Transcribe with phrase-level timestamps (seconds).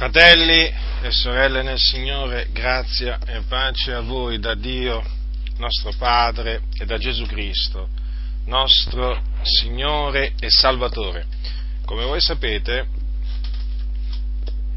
[0.00, 0.72] Fratelli
[1.02, 5.04] e sorelle nel Signore, grazia e pace a voi da Dio,
[5.58, 7.86] nostro Padre, e da Gesù Cristo,
[8.46, 11.26] nostro Signore e Salvatore.
[11.84, 12.86] Come voi sapete,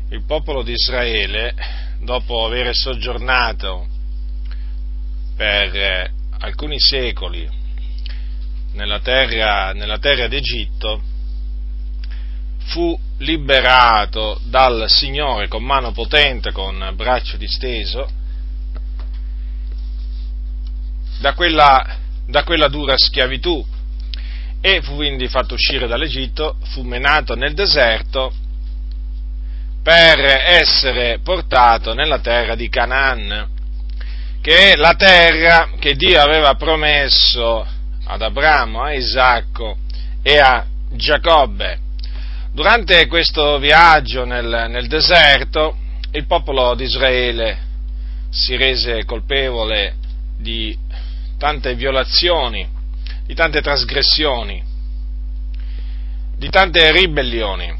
[0.09, 1.55] il popolo di Israele,
[2.01, 3.87] dopo aver soggiornato
[5.37, 7.49] per eh, alcuni secoli
[8.73, 11.01] nella terra, nella terra d'Egitto,
[12.65, 18.09] fu liberato dal Signore con mano potente, con braccio disteso,
[21.19, 23.65] da quella, da quella dura schiavitù
[24.61, 28.33] e fu quindi fatto uscire dall'Egitto, fu menato nel deserto
[29.83, 33.49] per essere portato nella terra di Canaan,
[34.41, 37.67] che è la terra che Dio aveva promesso
[38.05, 39.77] ad Abramo, a Isacco
[40.21, 41.82] e a Giacobbe.
[42.53, 45.75] Durante questo viaggio nel, nel deserto
[46.11, 47.57] il popolo di Israele
[48.29, 49.95] si rese colpevole
[50.37, 50.77] di
[51.39, 52.67] tante violazioni,
[53.25, 54.63] di tante trasgressioni,
[56.37, 57.73] di tante ribellioni.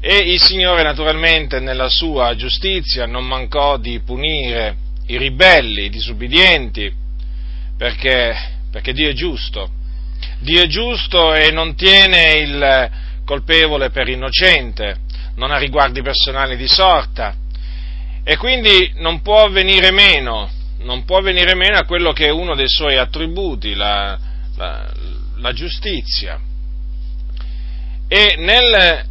[0.00, 4.76] E il Signore naturalmente nella sua giustizia non mancò di punire
[5.08, 6.90] i ribelli, i disubbidienti,
[7.76, 8.34] perché,
[8.70, 9.68] perché Dio è giusto.
[10.38, 14.96] Dio è giusto e non tiene il, colpevole per innocente,
[15.36, 17.34] non ha riguardi personali di sorta
[18.24, 22.54] e quindi non può venire meno, non può venire meno a quello che è uno
[22.54, 24.18] dei suoi attributi, la,
[24.56, 24.92] la,
[25.36, 26.38] la giustizia.
[28.06, 29.04] E nel,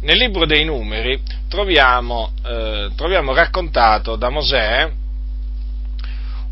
[0.00, 4.90] nel, libro dei numeri troviamo, eh, troviamo raccontato da Mosè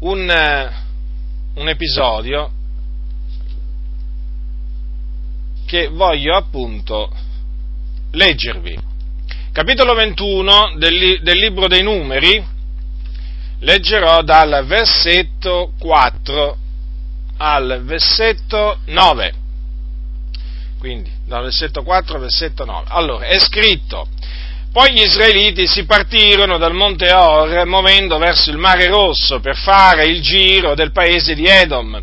[0.00, 0.70] un,
[1.54, 2.50] un episodio
[5.70, 7.08] che voglio appunto
[8.10, 8.76] leggervi.
[9.52, 12.44] Capitolo 21 del, del libro dei numeri,
[13.60, 16.56] leggerò dal versetto 4
[17.36, 19.34] al versetto 9.
[20.80, 22.86] Quindi, dal versetto 4 al versetto 9.
[22.88, 24.08] Allora, è scritto,
[24.72, 30.06] poi gli israeliti si partirono dal monte Or, muovendo verso il mare rosso per fare
[30.06, 32.02] il giro del paese di Edom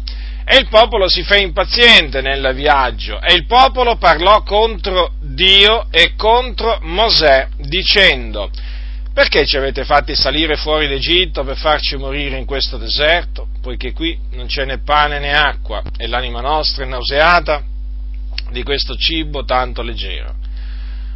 [0.49, 6.15] e il popolo si fe impaziente nel viaggio e il popolo parlò contro Dio e
[6.15, 8.49] contro Mosè dicendo
[9.13, 14.15] perché ci avete fatti salire fuori d'Egitto per farci morire in questo deserto, poiché qui
[14.33, 17.63] non c'è né pane né acqua e l'anima nostra è nauseata
[18.51, 20.35] di questo cibo tanto leggero.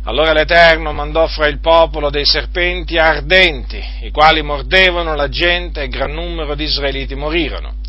[0.06, 5.88] Allora l'Eterno mandò fra il popolo dei serpenti ardenti, i quali mordevano la gente e
[5.88, 7.81] gran numero di israeliti morirono.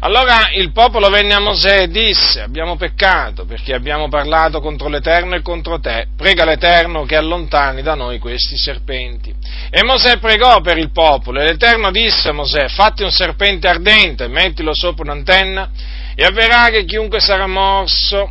[0.00, 5.34] Allora il popolo venne a Mosè e disse, abbiamo peccato perché abbiamo parlato contro l'Eterno
[5.34, 9.34] e contro te, prega l'Eterno che allontani da noi questi serpenti.
[9.70, 14.28] E Mosè pregò per il popolo e l'Eterno disse a Mosè, fatti un serpente ardente,
[14.28, 15.68] mettilo sopra un'antenna
[16.14, 18.30] e avverrà che chiunque sarà morso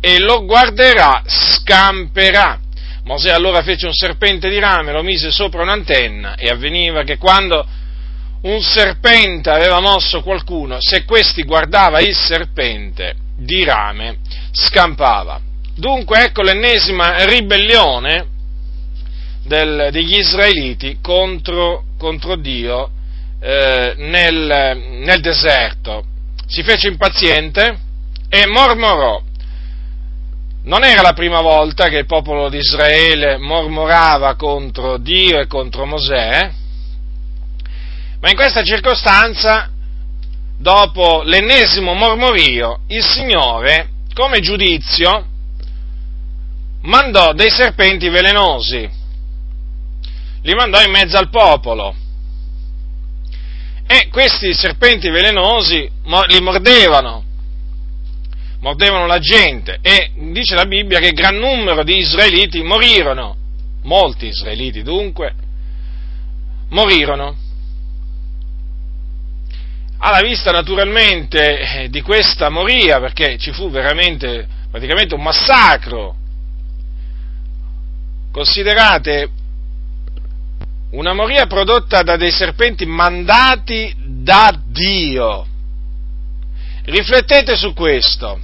[0.00, 2.60] e lo guarderà scamperà.
[3.04, 7.66] Mosè allora fece un serpente di rame, lo mise sopra un'antenna e avveniva che quando
[8.42, 14.18] un serpente aveva mosso qualcuno, se questi guardava il serpente di rame,
[14.50, 15.40] scampava.
[15.74, 18.26] Dunque ecco l'ennesima ribellione
[19.44, 22.90] del, degli israeliti contro, contro Dio
[23.40, 26.04] eh, nel, nel deserto.
[26.46, 27.78] Si fece impaziente
[28.28, 29.22] e mormorò.
[30.64, 35.86] Non era la prima volta che il popolo di Israele mormorava contro Dio e contro
[35.86, 36.52] Mosè,
[38.22, 39.68] ma in questa circostanza,
[40.56, 45.26] dopo l'ennesimo mormorio, il Signore, come giudizio,
[46.82, 48.88] mandò dei serpenti velenosi,
[50.40, 51.96] li mandò in mezzo al popolo.
[53.88, 55.90] E questi serpenti velenosi
[56.28, 57.24] li mordevano,
[58.60, 59.78] mordevano la gente.
[59.82, 63.36] E dice la Bibbia che gran numero di israeliti morirono,
[63.82, 65.34] molti israeliti dunque,
[66.68, 67.41] morirono
[70.04, 76.16] alla vista naturalmente eh, di questa moria, perché ci fu veramente praticamente un massacro.
[78.32, 79.30] Considerate
[80.90, 85.46] una moria prodotta da dei serpenti mandati da Dio.
[86.84, 88.40] Riflettete su questo.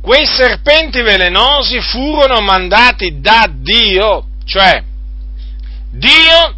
[0.00, 4.82] Quei serpenti velenosi furono mandati da Dio, cioè
[5.90, 6.54] Dio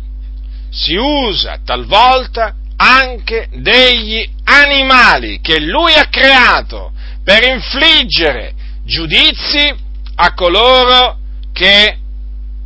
[0.70, 6.90] si usa talvolta anche degli animali che lui ha creato
[7.22, 9.72] per infliggere giudizi
[10.16, 11.18] a coloro
[11.52, 11.96] che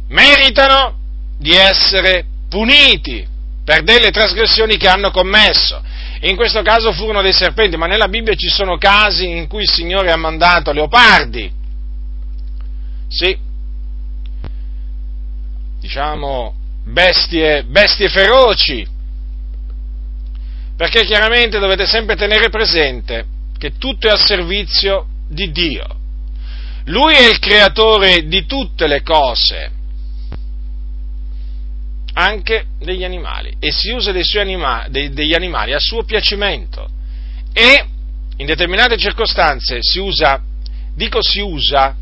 [0.09, 0.97] meritano
[1.39, 3.27] di essere puniti
[3.63, 5.83] per delle trasgressioni che hanno commesso.
[6.21, 9.71] In questo caso furono dei serpenti, ma nella Bibbia ci sono casi in cui il
[9.71, 11.53] Signore ha mandato leopardi.
[13.09, 13.37] Sì,
[15.79, 16.55] diciamo
[16.85, 18.95] bestie, bestie feroci,
[20.77, 23.25] perché chiaramente dovete sempre tenere presente
[23.57, 25.87] che tutto è al servizio di Dio.
[26.87, 29.71] Lui è il creatore di tutte le cose,
[32.13, 36.89] anche degli animali, e si usa anima, dei, degli animali a suo piacimento.
[37.53, 37.85] E
[38.37, 40.41] in determinate circostanze si usa,
[40.95, 41.97] dico si usa,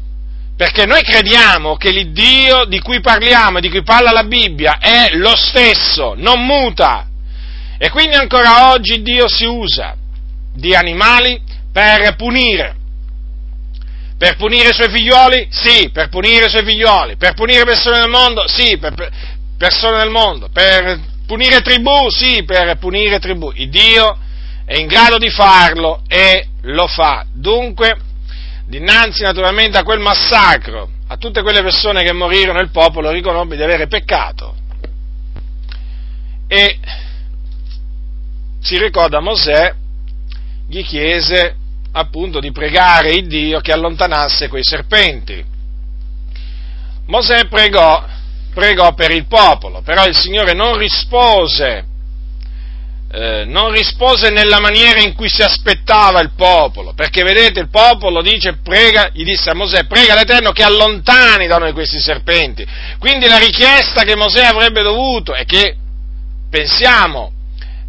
[0.56, 5.14] perché noi crediamo che l'Iddio di cui parliamo e di cui parla la Bibbia è
[5.14, 7.08] lo stesso, non muta.
[7.84, 9.94] E quindi ancora oggi Dio si usa
[10.54, 11.38] di animali
[11.70, 12.76] per punire.
[14.16, 15.48] Per punire i suoi figlioli?
[15.50, 17.16] Sì, per punire i suoi figlioli.
[17.16, 18.48] Per punire persone del mondo?
[18.48, 18.94] Sì, per
[19.58, 20.48] persone del mondo.
[20.48, 22.08] Per punire tribù?
[22.08, 23.52] Sì, per punire tribù.
[23.54, 24.16] Il Dio
[24.64, 27.26] è in grado di farlo e lo fa.
[27.34, 27.98] Dunque,
[28.66, 33.62] dinanzi naturalmente a quel massacro, a tutte quelle persone che morirono, il popolo riconobbe di
[33.62, 34.54] avere peccato.
[36.48, 36.78] E
[38.64, 39.74] si ricorda Mosè,
[40.66, 41.54] gli chiese
[41.92, 45.44] appunto di pregare il Dio che allontanasse quei serpenti.
[47.06, 48.02] Mosè pregò,
[48.54, 51.92] pregò per il popolo, però il Signore non rispose
[53.12, 58.22] eh, non rispose nella maniera in cui si aspettava il popolo, perché vedete il popolo
[58.22, 62.66] dice, prega, gli disse a Mosè, prega l'Eterno che allontani da noi questi serpenti.
[62.98, 65.76] Quindi la richiesta che Mosè avrebbe dovuto e che,
[66.50, 67.33] pensiamo,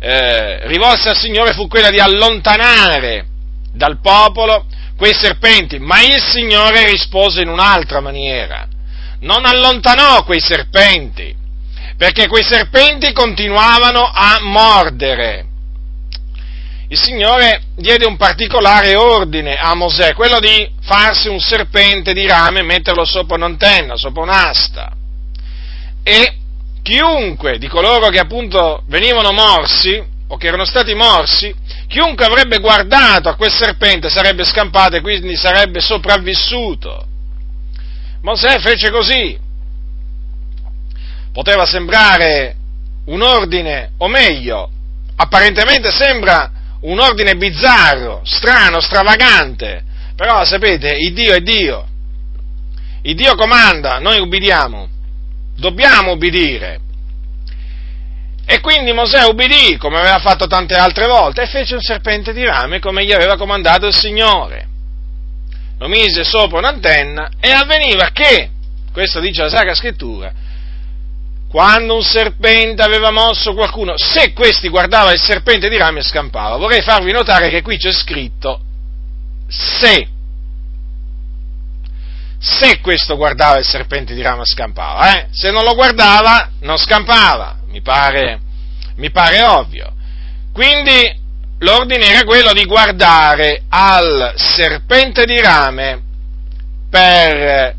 [0.07, 3.25] eh, rivolse al Signore fu quella di allontanare
[3.73, 8.67] dal popolo quei serpenti, ma il Signore rispose in un'altra maniera.
[9.21, 11.35] Non allontanò quei serpenti,
[11.97, 15.47] perché quei serpenti continuavano a mordere.
[16.89, 22.59] Il Signore diede un particolare ordine a Mosè, quello di farsi un serpente di rame
[22.59, 24.91] e metterlo sopra un'antenna, sopra un'asta.
[26.03, 26.37] E
[26.85, 31.51] chiunque di coloro che appunto venivano morsi, o che erano stati morsi,
[31.87, 37.07] chiunque avrebbe guardato a quel serpente sarebbe scampato e quindi sarebbe sopravvissuto.
[38.21, 39.35] Mosè fece così,
[41.33, 42.55] poteva sembrare
[43.05, 44.69] un ordine, o meglio,
[45.15, 49.83] apparentemente sembra un ordine bizzarro, strano, stravagante,
[50.15, 51.87] però sapete, il Dio è Dio,
[53.01, 54.89] il Dio comanda, noi ubbidiamo,
[55.55, 56.79] dobbiamo ubbidire.
[58.45, 62.43] E quindi Mosè ubbidì, come aveva fatto tante altre volte, e fece un serpente di
[62.43, 64.67] rame come gli aveva comandato il Signore.
[65.79, 68.49] Lo mise sopra un'antenna e avveniva che,
[68.93, 70.31] questo dice la Sacra Scrittura,
[71.49, 76.57] quando un serpente aveva mosso qualcuno, se questi guardava il serpente di rame scampava.
[76.57, 78.59] Vorrei farvi notare che qui c'è scritto
[79.47, 80.09] se.
[82.39, 85.27] Se questo guardava il serpente di rame scampava, eh?
[85.31, 88.39] se non lo guardava non scampava, mi pare,
[88.97, 89.93] mi pare ovvio.
[90.53, 91.23] Quindi
[91.59, 96.01] l'ordine era quello di guardare al serpente di rame
[96.89, 97.75] per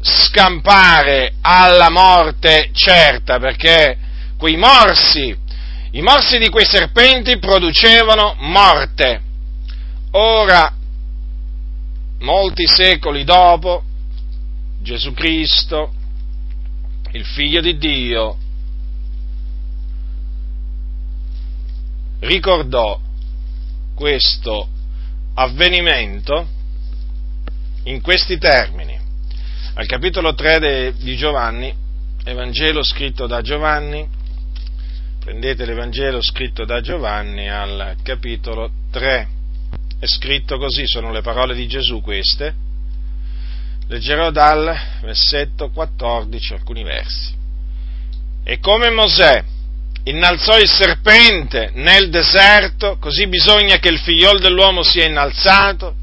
[0.00, 3.96] scampare alla morte certa, perché
[4.36, 5.34] quei morsi,
[5.92, 9.22] i morsi di quei serpenti producevano morte.
[10.12, 10.72] Ora,
[12.24, 13.84] molti secoli dopo,
[14.80, 15.92] Gesù Cristo,
[17.12, 18.36] il figlio di Dio,
[22.20, 22.98] ricordò
[23.94, 24.68] questo
[25.34, 26.48] avvenimento
[27.84, 28.98] in questi termini.
[29.74, 31.72] Al capitolo 3 de, di Giovanni,
[32.24, 34.08] Evangelo scritto da Giovanni,
[35.20, 39.28] prendete l'Evangelo scritto da Giovanni al capitolo 3,
[39.98, 42.54] è scritto così, sono le parole di Gesù queste,
[43.88, 47.32] leggerò dal versetto 14 alcuni versi.
[48.44, 49.42] E come Mosè
[50.04, 55.96] innalzò il serpente nel deserto, così bisogna che il figliol dell'uomo sia innalzato,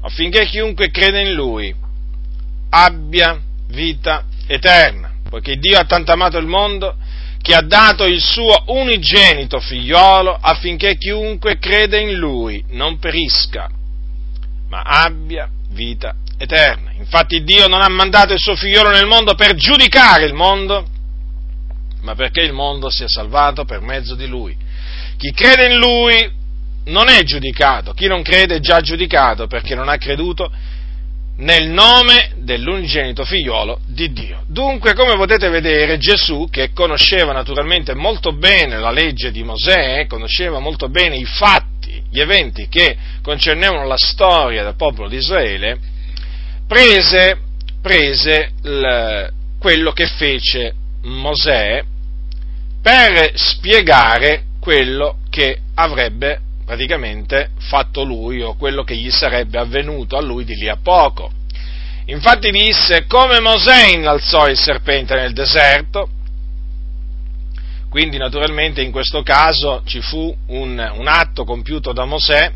[0.00, 1.74] affinché chiunque crede in lui
[2.70, 6.96] abbia vita eterna, poiché Dio ha tanto amato il mondo
[7.40, 13.68] che ha dato il suo unigenito figliolo affinché chiunque crede in lui non perisca,
[14.68, 16.92] ma abbia vita eterna.
[16.92, 20.86] Infatti Dio non ha mandato il suo figliolo nel mondo per giudicare il mondo,
[22.02, 24.56] ma perché il mondo sia salvato per mezzo di lui.
[25.16, 26.30] Chi crede in lui
[26.86, 30.50] non è giudicato, chi non crede è già giudicato perché non ha creduto
[31.38, 34.44] nel nome dell'unigenito figliolo di Dio.
[34.46, 40.58] Dunque, come potete vedere, Gesù, che conosceva naturalmente molto bene la legge di Mosè, conosceva
[40.58, 45.78] molto bene i fatti, gli eventi che concernevano la storia del popolo di Israele,
[46.66, 47.38] prese,
[47.82, 51.82] prese il, quello che fece Mosè
[52.82, 60.20] per spiegare quello che avrebbe praticamente fatto lui o quello che gli sarebbe avvenuto a
[60.20, 61.30] lui di lì a poco.
[62.06, 66.10] Infatti disse come Mosè innalzò il serpente nel deserto,
[67.88, 72.52] quindi naturalmente in questo caso ci fu un, un atto compiuto da Mosè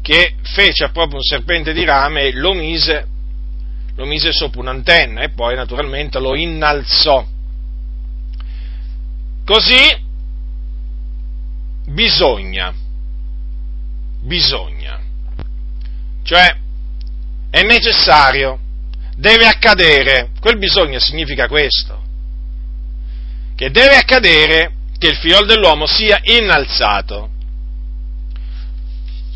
[0.00, 3.06] che fece proprio un serpente di rame e lo mise,
[3.94, 7.26] lo mise sopra un'antenna e poi naturalmente lo innalzò.
[9.44, 10.02] Così
[11.86, 12.83] bisogna
[14.24, 15.00] bisogna.
[16.22, 16.56] Cioè,
[17.50, 18.58] è necessario,
[19.16, 22.02] deve accadere, quel bisogno significa questo,
[23.54, 27.30] che deve accadere che il figlio dell'uomo sia innalzato.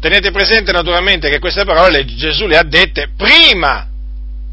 [0.01, 3.89] Tenete presente naturalmente che queste parole Gesù le ha dette prima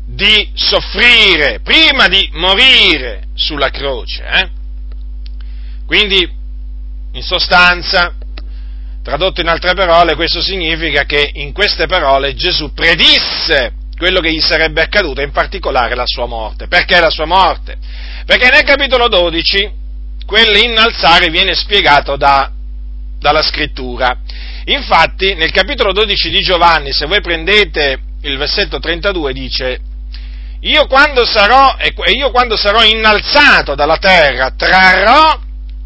[0.06, 4.24] di soffrire, prima di morire sulla croce.
[4.24, 4.50] Eh?
[5.86, 6.30] Quindi,
[7.12, 8.16] in sostanza,
[9.06, 14.40] Tradotto in altre parole, questo significa che in queste parole Gesù predisse quello che gli
[14.40, 16.66] sarebbe accaduto, in particolare la sua morte.
[16.66, 17.78] Perché la sua morte?
[18.26, 19.72] Perché nel capitolo 12
[20.26, 22.50] quell'innalzare viene spiegato da,
[23.20, 24.22] dalla scrittura.
[24.64, 29.80] Infatti, nel capitolo 12 di Giovanni, se voi prendete il versetto 32, dice,
[30.62, 35.40] io quando sarò, e io quando sarò innalzato dalla terra, trarrò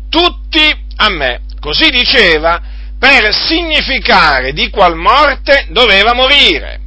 [0.08, 1.42] tutti a me.
[1.60, 2.69] Così diceva
[3.00, 6.82] per significare di qual morte doveva morire.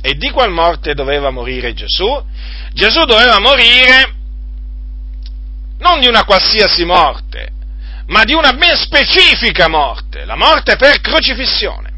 [0.00, 2.24] E di qual morte doveva morire Gesù?
[2.72, 4.14] Gesù doveva morire
[5.80, 7.50] non di una qualsiasi morte,
[8.06, 11.92] ma di una ben specifica morte, la morte per crocifissione.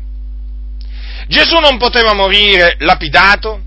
[1.28, 3.62] Gesù non poteva morire lapidato,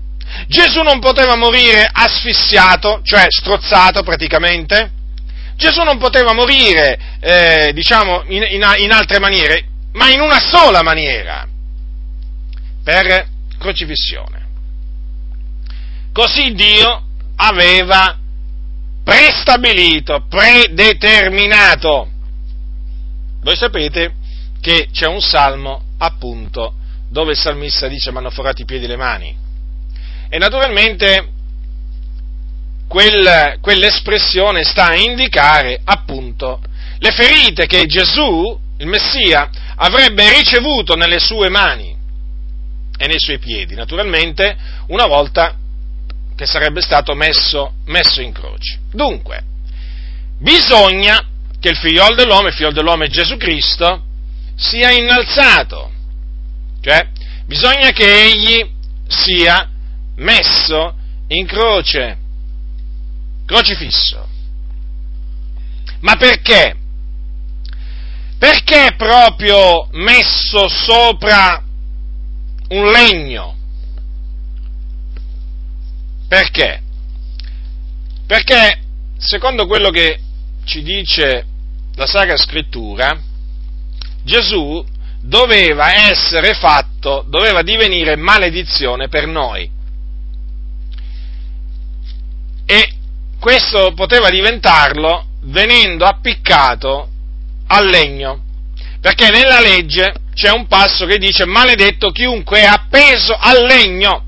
[0.48, 4.90] Gesù non poteva morire asfissiato, cioè strozzato praticamente,
[5.56, 10.82] Gesù non poteva morire, eh, diciamo, in, in, in altre maniere, ma in una sola
[10.82, 11.46] maniera,
[12.82, 14.46] per crocifissione.
[16.12, 17.02] Così Dio
[17.36, 18.18] aveva
[19.02, 22.10] prestabilito, predeterminato.
[23.40, 24.14] Voi sapete
[24.60, 26.74] che c'è un salmo, appunto,
[27.08, 29.36] dove il salmista dice mi hanno forato i piedi e le mani.
[30.28, 31.28] E naturalmente
[32.88, 36.60] quel, quell'espressione sta a indicare, appunto,
[36.98, 41.94] le ferite che Gesù, il Messia, avrebbe ricevuto nelle sue mani
[42.96, 44.56] e nei suoi piedi, naturalmente,
[44.88, 45.56] una volta
[46.36, 48.80] che sarebbe stato messo, messo in croce.
[48.92, 49.42] Dunque,
[50.38, 51.28] bisogna
[51.60, 54.02] che il figliolo dell'uomo, il figlio dell'uomo è Gesù Cristo,
[54.56, 55.90] sia innalzato,
[56.80, 57.08] cioè
[57.46, 58.70] bisogna che egli
[59.08, 59.68] sia
[60.16, 60.94] messo
[61.28, 62.18] in croce,
[63.46, 64.28] crocifisso.
[66.00, 66.76] Ma perché?
[68.44, 71.64] Perché proprio messo sopra
[72.68, 73.56] un legno?
[76.28, 76.82] Perché?
[78.26, 78.82] Perché
[79.16, 80.20] secondo quello che
[80.64, 81.46] ci dice
[81.94, 83.18] la Sacra Scrittura,
[84.24, 84.84] Gesù
[85.22, 89.70] doveva essere fatto, doveva divenire maledizione per noi.
[92.66, 92.92] E
[93.40, 97.08] questo poteva diventarlo venendo appiccato
[97.68, 98.42] al legno,
[99.00, 104.22] perché nella legge c'è un passo che dice maledetto chiunque è appeso al legno.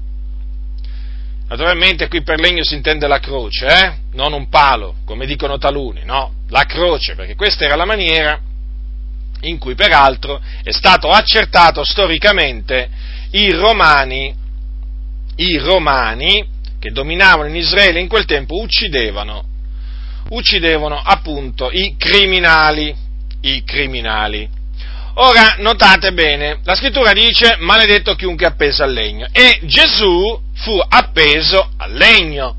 [1.49, 3.95] Naturalmente qui per legno si intende la croce, eh?
[4.12, 8.40] non un palo, come dicono taluni, no, la croce, perché questa era la maniera
[9.43, 12.88] in cui peraltro è stato accertato storicamente
[13.31, 14.35] i romani,
[15.37, 16.45] i romani
[16.78, 19.45] che dominavano in Israele in quel tempo uccidevano,
[20.31, 22.95] uccidevano appunto i criminali
[23.47, 24.49] i criminali.
[25.19, 30.79] Ora, notate bene, la scrittura dice maledetto chiunque è appeso al legno e Gesù fu
[30.88, 32.57] appeso al legno.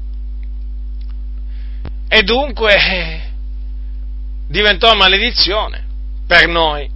[2.10, 3.22] E dunque eh,
[4.48, 5.86] diventò maledizione
[6.26, 6.90] per noi.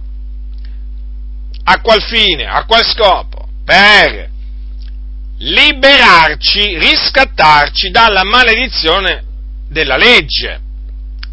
[1.64, 2.44] A qual fine?
[2.46, 3.46] A qual scopo?
[3.64, 4.30] Per
[5.38, 9.22] liberarci, riscattarci dalla maledizione
[9.68, 10.60] della legge.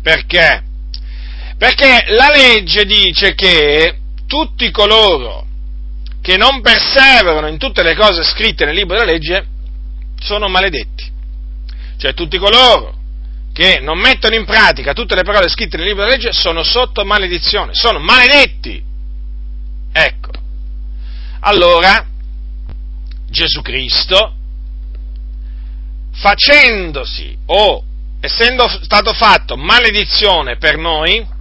[0.01, 0.63] Perché?
[1.59, 5.45] Perché la legge dice che tutti coloro
[6.21, 9.45] che non perseverano in tutte le cose scritte nel libro della legge
[10.21, 11.11] sono maledetti.
[11.97, 12.95] Cioè tutti coloro
[13.51, 17.03] che non mettono in pratica tutte le parole scritte nel libro della legge sono sotto
[17.03, 18.81] maledizione, sono maledetti.
[19.91, 20.31] Ecco.
[21.41, 22.05] Allora,
[23.29, 24.33] Gesù Cristo,
[26.13, 27.83] facendosi o
[28.21, 31.37] essendo stato fatto maledizione per noi,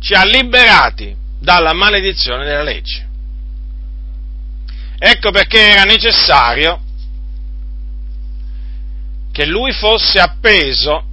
[0.00, 3.08] ci ha liberati dalla maledizione della legge.
[4.98, 6.80] Ecco perché era necessario
[9.32, 11.04] che lui fosse appeso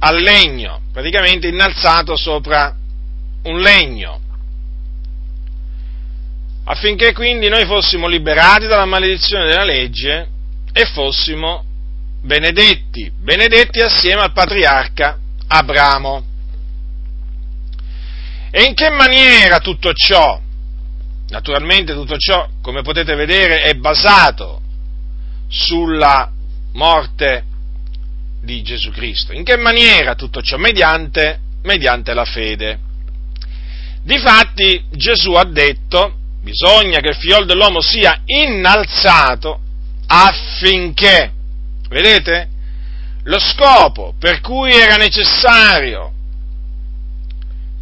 [0.00, 2.74] al legno, praticamente innalzato sopra
[3.42, 4.20] un legno,
[6.64, 10.28] affinché quindi noi fossimo liberati dalla maledizione della legge
[10.72, 11.64] e fossimo
[12.22, 16.24] benedetti, benedetti assieme al patriarca Abramo.
[18.50, 20.40] E in che maniera tutto ciò?
[21.28, 24.62] Naturalmente tutto ciò, come potete vedere, è basato
[25.48, 26.30] sulla
[26.72, 27.44] morte
[28.42, 29.32] di Gesù Cristo.
[29.32, 30.56] In che maniera tutto ciò?
[30.56, 32.78] Mediante, mediante la fede.
[34.02, 39.60] Difatti Gesù ha detto, bisogna che il figlio dell'uomo sia innalzato
[40.06, 41.32] affinché,
[41.90, 42.48] vedete,
[43.24, 46.12] lo scopo per cui era necessario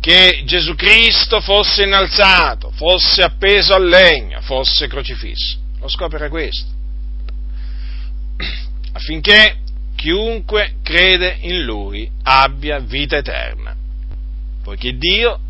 [0.06, 5.58] che Gesù Cristo fosse innalzato, fosse appeso al legno, fosse crocifisso.
[5.80, 6.70] Lo scopo era questo,
[8.92, 9.56] affinché
[9.96, 13.74] chiunque crede in Lui abbia vita eterna,
[14.62, 15.40] poiché Dio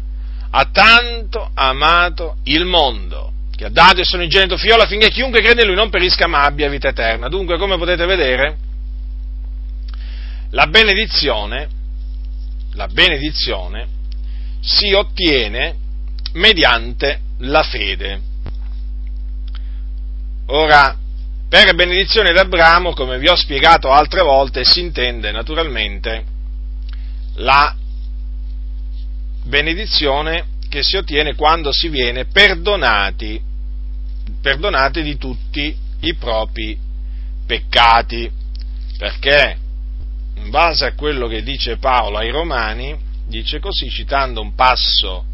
[0.49, 5.61] ha tanto amato il mondo, che ha dato il suo unigenito figlio affinché chiunque crede
[5.61, 7.29] in Lui non perisca ma abbia vita eterna.
[7.29, 8.57] Dunque, come potete vedere,
[10.53, 11.69] la benedizione,
[12.73, 13.96] la benedizione
[14.67, 15.77] si ottiene
[16.33, 18.21] mediante la fede.
[20.47, 20.99] Ora,
[21.49, 26.25] per benedizione d'Abramo, come vi ho spiegato altre volte, si intende naturalmente
[27.37, 27.75] la
[29.45, 33.41] benedizione che si ottiene quando si viene perdonati,
[34.43, 36.77] perdonati di tutti i propri
[37.47, 38.29] peccati,
[38.99, 39.59] perché
[40.35, 45.25] in base a quello che dice Paolo ai Romani, dice così, citando un passo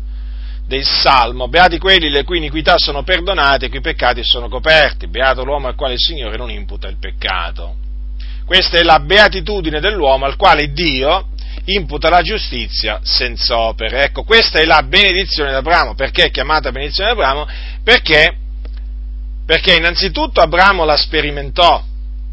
[0.67, 5.45] del Salmo, beati quelli le cui iniquità sono perdonate e cui peccati sono coperti, beato
[5.45, 7.77] l'uomo al quale il Signore non imputa il peccato.
[8.45, 11.29] Questa è la beatitudine dell'uomo al quale Dio
[11.65, 14.05] imputa la giustizia senza opere.
[14.05, 15.95] Ecco, questa è la benedizione d'Abramo.
[15.95, 17.47] Perché è chiamata benedizione d'Abramo?
[17.85, 18.37] Perché,
[19.47, 21.85] perché innanzitutto Abramo la sperimentò,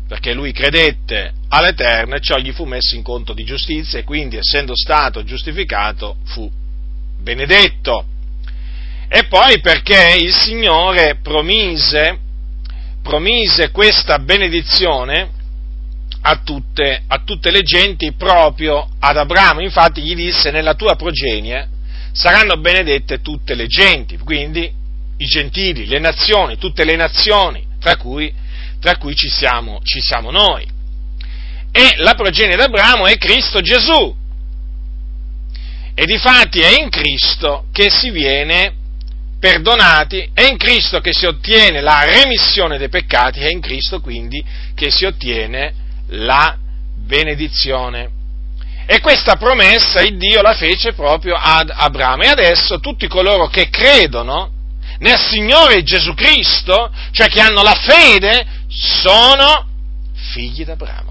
[0.08, 4.38] perché lui credette all'Eterno e ciò gli fu messo in conto di giustizia e quindi
[4.38, 6.50] essendo stato giustificato fu
[7.20, 8.06] benedetto.
[9.08, 12.20] E poi perché il Signore promise,
[13.02, 15.38] promise questa benedizione
[16.22, 19.62] a tutte, a tutte le genti proprio ad Abramo.
[19.62, 21.70] Infatti gli disse nella tua progenie
[22.12, 24.72] saranno benedette tutte le genti, quindi
[25.18, 28.32] i gentili, le nazioni, tutte le nazioni, tra cui,
[28.80, 30.78] tra cui ci, siamo, ci siamo noi.
[31.72, 34.16] E la progenie d'Abramo è Cristo Gesù.
[35.94, 38.74] E difatti è in Cristo che si viene
[39.40, 44.44] perdonati, è in Cristo che si ottiene la remissione dei peccati, è in Cristo quindi
[44.76, 45.74] che si ottiene
[46.08, 46.58] la
[46.96, 48.12] benedizione.
[48.86, 52.24] E questa promessa il Dio la fece proprio ad Abramo.
[52.24, 54.52] E adesso tutti coloro che credono
[55.00, 59.68] nel Signore Gesù Cristo, cioè che hanno la fede, sono
[60.32, 61.09] figli d'Abramo.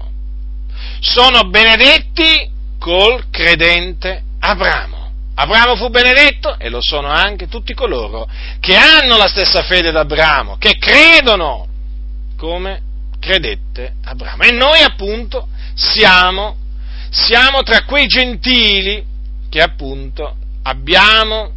[0.99, 4.97] Sono benedetti col credente Abramo.
[5.35, 8.27] Abramo fu benedetto e lo sono anche tutti coloro
[8.59, 11.67] che hanno la stessa fede d'Abramo, che credono
[12.35, 12.81] come
[13.19, 14.43] credette Abramo.
[14.43, 16.57] E noi appunto siamo,
[17.09, 19.05] siamo tra quei gentili
[19.49, 21.53] che appunto abbiamo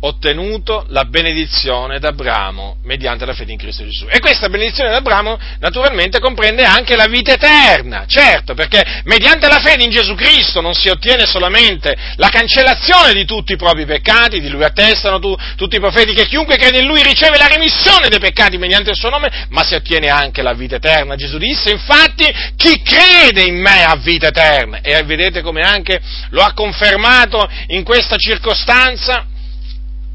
[0.00, 4.06] ottenuto la benedizione d'Abramo mediante la fede in Cristo Gesù.
[4.08, 9.82] E questa benedizione d'Abramo naturalmente comprende anche la vita eterna, certo, perché mediante la fede
[9.82, 14.48] in Gesù Cristo non si ottiene solamente la cancellazione di tutti i propri peccati, di
[14.48, 18.20] lui attestano tu, tutti i profeti che chiunque crede in lui riceve la remissione dei
[18.20, 21.16] peccati mediante il suo nome, ma si ottiene anche la vita eterna.
[21.16, 22.24] Gesù disse infatti
[22.56, 27.82] chi crede in me ha vita eterna e vedete come anche lo ha confermato in
[27.82, 29.26] questa circostanza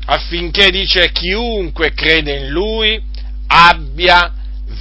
[0.06, 3.02] affinché dice chiunque crede in lui
[3.48, 4.32] abbia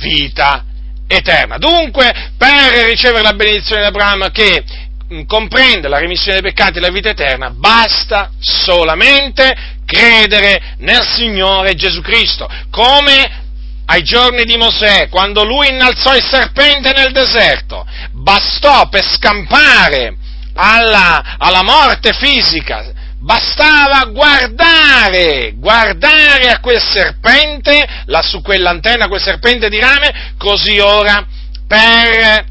[0.01, 0.65] vita
[1.07, 1.59] eterna.
[1.59, 4.65] Dunque, per ricevere la benedizione di Abramo che
[5.13, 9.55] mm, comprende la remissione dei peccati e la vita eterna, basta solamente
[9.85, 13.41] credere nel Signore Gesù Cristo, come
[13.85, 20.17] ai giorni di Mosè, quando lui innalzò il serpente nel deserto, bastò per scampare
[20.55, 22.91] alla, alla morte fisica,
[23.23, 27.87] bastava guardare, guardare a quel serpente,
[28.23, 31.25] su quell'antenna, quel serpente di rame, così ora
[31.67, 32.45] per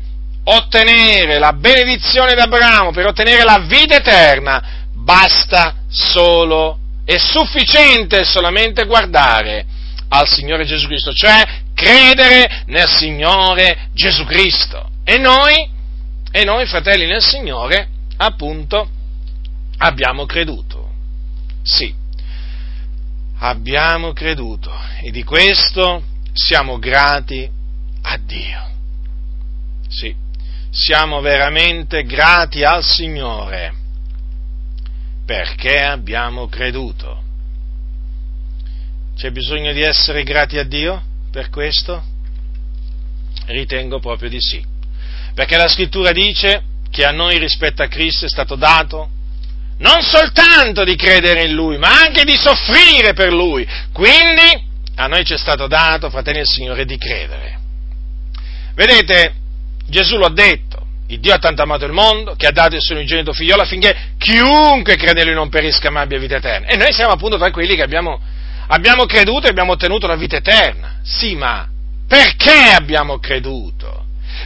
[0.43, 9.65] ottenere la benedizione d'Abramo, per ottenere la vita eterna, basta solo, è sufficiente solamente guardare
[10.09, 11.43] al Signore Gesù Cristo, cioè
[11.75, 14.89] credere nel Signore Gesù Cristo.
[15.03, 15.69] E noi,
[16.31, 18.89] e noi fratelli nel Signore, appunto,
[19.81, 20.89] abbiamo creduto.
[21.63, 21.93] Sì,
[23.39, 27.49] abbiamo creduto e di questo siamo grati
[28.01, 28.69] a Dio.
[29.87, 30.15] Sì,
[30.69, 33.73] siamo veramente grati al Signore
[35.25, 37.23] perché abbiamo creduto.
[39.15, 42.03] C'è bisogno di essere grati a Dio per questo?
[43.45, 44.63] Ritengo proprio di sì.
[45.33, 49.19] Perché la scrittura dice che a noi rispetto a Cristo è stato dato
[49.81, 53.67] non soltanto di credere in Lui, ma anche di soffrire per Lui.
[53.91, 57.59] Quindi a noi ci è stato dato, fratelli del Signore, di credere.
[58.75, 59.33] Vedete,
[59.87, 62.81] Gesù lo ha detto, il Dio ha tanto amato il mondo che ha dato il
[62.81, 66.67] suo unigenito figliolo affinché chiunque crede in Lui non perisca ma abbia vita eterna.
[66.67, 68.19] E noi siamo appunto tra quelli che abbiamo,
[68.67, 70.99] abbiamo creduto e abbiamo ottenuto la vita eterna.
[71.03, 71.67] Sì, ma
[72.07, 74.00] perché abbiamo creduto?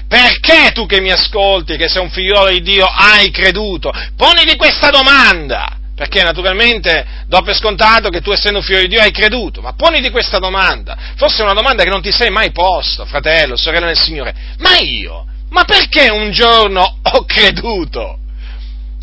[0.08, 3.92] Perché tu che mi ascolti, che sei un figliolo di Dio, hai creduto?
[4.16, 9.02] Poniti questa domanda, perché naturalmente do per scontato che tu essendo un figlio di Dio
[9.02, 12.52] hai creduto, ma poniti questa domanda, forse è una domanda che non ti sei mai
[12.52, 18.20] posto, fratello, sorella del Signore, ma io, ma perché un giorno ho creduto?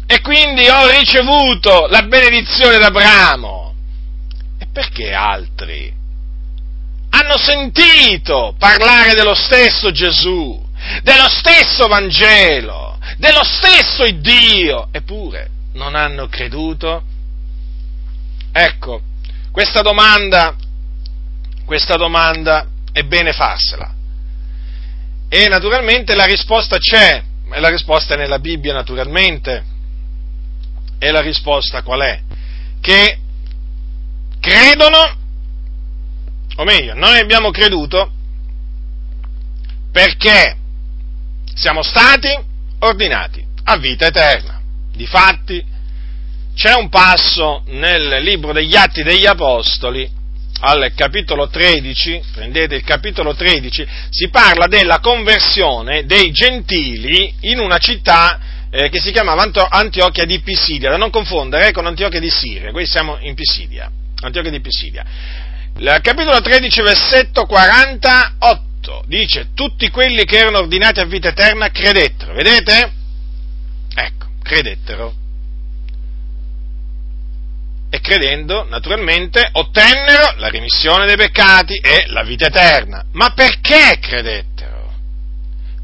[0.07, 3.75] E quindi ho ricevuto la benedizione d'Abramo.
[4.59, 6.01] E perché altri
[7.15, 10.61] hanno sentito parlare dello stesso Gesù?
[11.03, 17.05] Dello stesso Vangelo, dello stesso Dio, eppure non hanno creduto?
[18.53, 19.01] Ecco,
[19.51, 20.55] questa domanda,
[21.65, 23.95] questa domanda è bene farsela.
[25.29, 29.65] E naturalmente la risposta c'è, e la risposta è nella Bibbia naturalmente.
[30.99, 32.21] E la risposta qual è?
[32.81, 33.19] Che
[34.39, 35.17] credono,
[36.57, 38.13] o meglio, noi abbiamo creduto
[39.91, 40.57] perché
[41.55, 42.29] siamo stati
[42.81, 44.61] ordinati a vita eterna.
[44.95, 45.65] Difatti,
[46.55, 50.21] c'è un passo nel libro degli Atti degli Apostoli,
[50.65, 57.79] al capitolo 13, prendete il capitolo 13, si parla della conversione dei gentili in una
[57.79, 58.39] città
[58.71, 62.71] eh, che si chiamava Antiochia di Pisidia, da non confondere eh, con Antiochia di Siria,
[62.71, 65.05] qui siamo in Pisidia, Antiochia di Pisidia.
[65.79, 71.71] Il capitolo 13, versetto 48 8 dice tutti quelli che erano ordinati a vita eterna
[71.71, 72.93] credettero, vedete?
[73.95, 75.15] Ecco, credettero.
[77.89, 83.05] E credendo, naturalmente, ottennero la remissione dei peccati e la vita eterna.
[83.13, 84.95] Ma perché credettero?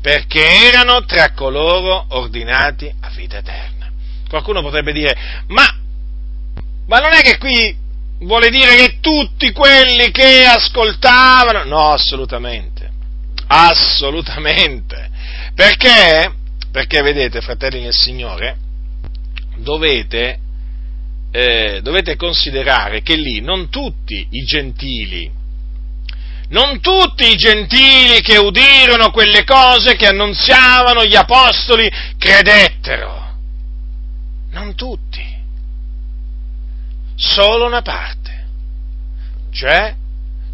[0.00, 3.90] Perché erano tra coloro ordinati a vita eterna.
[4.28, 5.14] Qualcuno potrebbe dire,
[5.48, 5.66] ma,
[6.87, 7.76] ma non è che qui
[8.20, 11.64] vuole dire che tutti quelli che ascoltavano?
[11.64, 12.78] No, assolutamente
[13.48, 15.11] Assolutamente.
[15.54, 16.32] Perché?
[16.70, 18.56] Perché vedete, fratelli nel Signore,
[19.56, 20.38] dovete,
[21.32, 25.30] eh, dovete considerare che lì non tutti i gentili,
[26.50, 33.16] non tutti i gentili che udirono quelle cose che annunziavano gli apostoli credettero.
[34.50, 35.37] Non tutti.
[37.16, 38.46] Solo una parte.
[39.50, 39.94] Cioè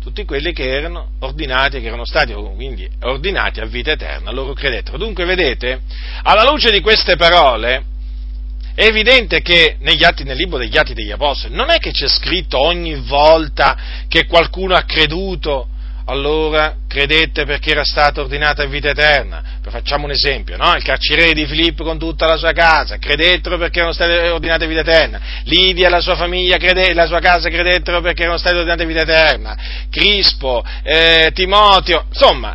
[0.05, 4.99] tutti quelli che erano ordinati, che erano stati quindi ordinati a vita eterna, loro credettero.
[4.99, 5.81] Dunque, vedete,
[6.25, 7.85] alla luce di queste parole,
[8.75, 12.61] è evidente che atti, nel libro degli Atti degli Apostoli non è che c'è scritto
[12.61, 15.69] ogni volta che qualcuno ha creduto
[16.07, 19.43] allora credette perché era stata ordinata a vita eterna.
[19.67, 20.75] Facciamo un esempio, no?
[20.75, 24.69] Il carceriere di Filippo con tutta la sua casa credettero perché erano state ordinate a
[24.69, 25.21] vita eterna.
[25.45, 28.87] Lidia e la sua famiglia e la sua casa credettero perché erano state ordinate a
[28.87, 29.57] vita eterna.
[29.91, 32.55] Crispo, eh, Timoteo, insomma,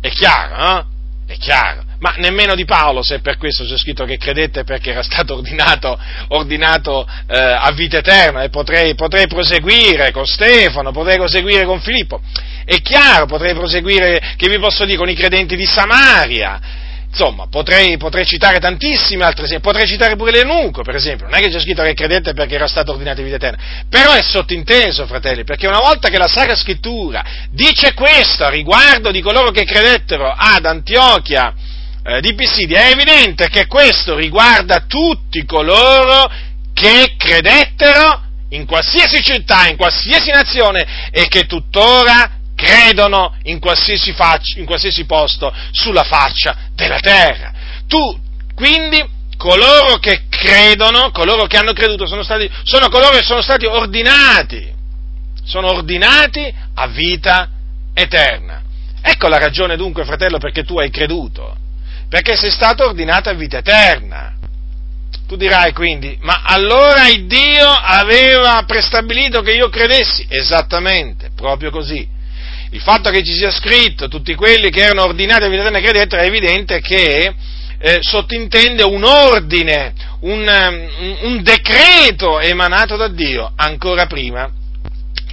[0.00, 0.86] è chiaro, no?
[1.26, 5.02] È chiaro ma nemmeno di Paolo, se per questo c'è scritto che credette perché era
[5.02, 11.64] stato ordinato, ordinato eh, a vita eterna, e potrei, potrei, proseguire con Stefano, potrei proseguire
[11.64, 12.20] con Filippo.
[12.64, 16.58] È chiaro, potrei proseguire, che vi posso dire, con i credenti di Samaria,
[17.10, 21.40] insomma, potrei, potrei, citare tantissime altre esempi, potrei citare pure l'Enuco, per esempio, non è
[21.40, 25.04] che c'è scritto che credette perché era stato ordinato in vita eterna, però è sottinteso,
[25.04, 29.64] fratelli, perché una volta che la Sacra Scrittura dice questo a riguardo di coloro che
[29.64, 31.52] credettero ad Antiochia
[32.10, 36.28] eh, di Pisidia, è evidente che questo riguarda tutti coloro
[36.74, 44.58] che credettero in qualsiasi città, in qualsiasi nazione e che tuttora credono in qualsiasi, faccia,
[44.58, 47.52] in qualsiasi posto sulla faccia della terra.
[47.86, 48.20] Tu,
[48.54, 49.02] quindi,
[49.36, 54.68] coloro che credono, coloro che hanno creduto, sono, stati, sono coloro che sono stati ordinati,
[55.44, 57.48] sono ordinati a vita
[57.94, 58.62] eterna.
[59.00, 61.56] Ecco la ragione dunque, fratello, perché tu hai creduto,
[62.10, 64.34] perché sei stato ordinato a vita eterna.
[65.28, 70.26] Tu dirai quindi, ma allora il Dio aveva prestabilito che io credessi?
[70.28, 72.06] Esattamente, proprio così.
[72.72, 76.20] Il fatto che ci sia scritto tutti quelli che erano ordinati a vita eterna credettero
[76.20, 77.32] è evidente che
[77.78, 84.50] eh, sottintende un ordine, un, un, un decreto emanato da Dio ancora prima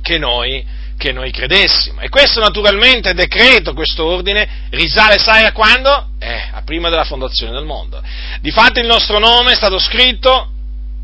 [0.04, 0.63] che noi
[0.97, 2.01] che noi credessimo.
[2.01, 6.10] E questo naturalmente decreto, questo ordine, risale, sai a quando?
[6.19, 8.01] Eh, a prima della fondazione del mondo.
[8.41, 10.51] Difatti il nostro nome è stato scritto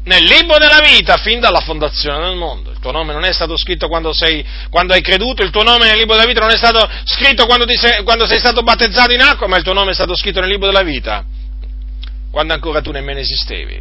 [0.05, 2.71] nel libro della vita fin dalla fondazione del mondo.
[2.71, 5.85] Il tuo nome non è stato scritto quando, sei, quando hai creduto, il tuo nome
[5.85, 9.21] nel libro della vita non è stato scritto quando, sei, quando sei stato battezzato in
[9.21, 11.23] acqua, ma il tuo nome è stato scritto nel libro della vita
[12.33, 13.79] quando ancora tu nemmeno esistevi.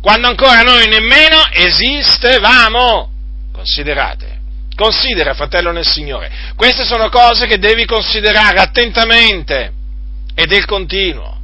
[0.00, 3.12] Quando ancora noi nemmeno esistevamo.
[3.52, 4.35] Considerate.
[4.76, 6.30] Considera, fratello nel Signore.
[6.54, 9.72] Queste sono cose che devi considerare attentamente
[10.34, 11.34] e del continuo.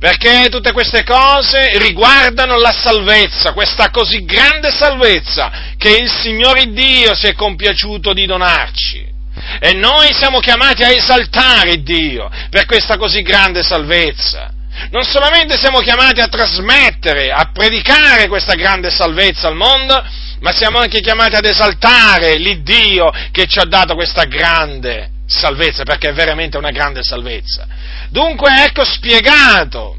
[0.00, 7.14] Perché tutte queste cose riguardano la salvezza, questa così grande salvezza che il Signore Dio
[7.14, 9.06] si è compiaciuto di donarci.
[9.60, 14.50] E noi siamo chiamati a esaltare Dio per questa così grande salvezza.
[14.90, 20.02] Non solamente siamo chiamati a trasmettere, a predicare questa grande salvezza al mondo,
[20.40, 26.08] ma siamo anche chiamati ad esaltare l'Iddio che ci ha dato questa grande salvezza, perché
[26.08, 27.66] è veramente una grande salvezza.
[28.08, 29.96] Dunque ecco spiegato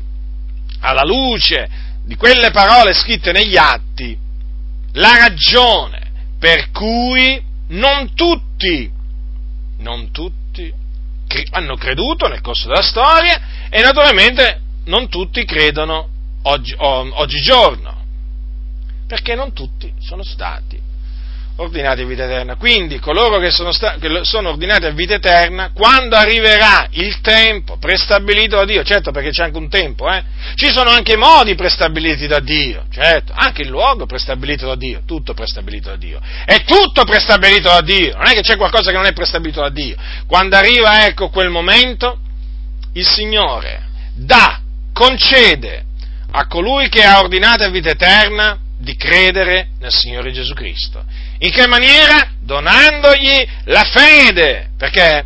[0.82, 1.70] alla luce
[2.04, 4.18] di quelle parole scritte negli atti
[4.94, 6.00] la ragione
[6.40, 8.92] per cui non tutti,
[9.78, 10.80] non tutti
[11.52, 16.10] hanno creduto nel corso della storia e naturalmente non tutti credono
[16.44, 18.01] oggi, oggigiorno
[19.12, 20.80] perché non tutti sono stati
[21.58, 22.56] ordinati a vita eterna.
[22.56, 27.76] Quindi coloro che sono, sta- che sono, ordinati a vita eterna, quando arriverà il tempo
[27.78, 30.24] prestabilito da Dio, certo perché c'è anche un tempo, eh?
[30.56, 35.34] ci sono anche modi prestabiliti da Dio, certo, anche il luogo prestabilito da Dio, tutto
[35.34, 39.08] prestabilito da Dio, è tutto prestabilito da Dio, non è che c'è qualcosa che non
[39.08, 39.98] è prestabilito da Dio.
[40.26, 42.18] Quando arriva ecco quel momento,
[42.94, 44.62] il Signore dà,
[44.94, 45.84] concede
[46.32, 51.04] a colui che ha ordinato a vita eterna di credere nel Signore Gesù Cristo.
[51.40, 52.32] In che maniera?
[52.40, 55.26] Donandogli la fede, perché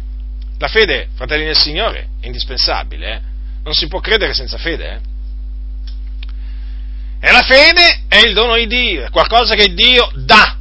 [0.57, 3.19] la fede, fratelli del Signore, è indispensabile, eh?
[3.63, 4.91] non si può credere senza fede.
[4.91, 5.13] Eh?
[7.27, 10.57] E la fede è il dono di Dio, è qualcosa che Dio dà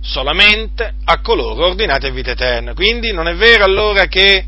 [0.00, 2.72] solamente a coloro ordinati a vita eterna.
[2.72, 4.46] Quindi non è vero allora che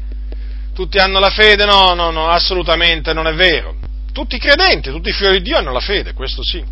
[0.73, 3.80] tutti hanno la fede, no, no, no, assolutamente non è vero.
[4.13, 6.63] Tutti i credenti, tutti i figli di Dio hanno la fede, questo sì,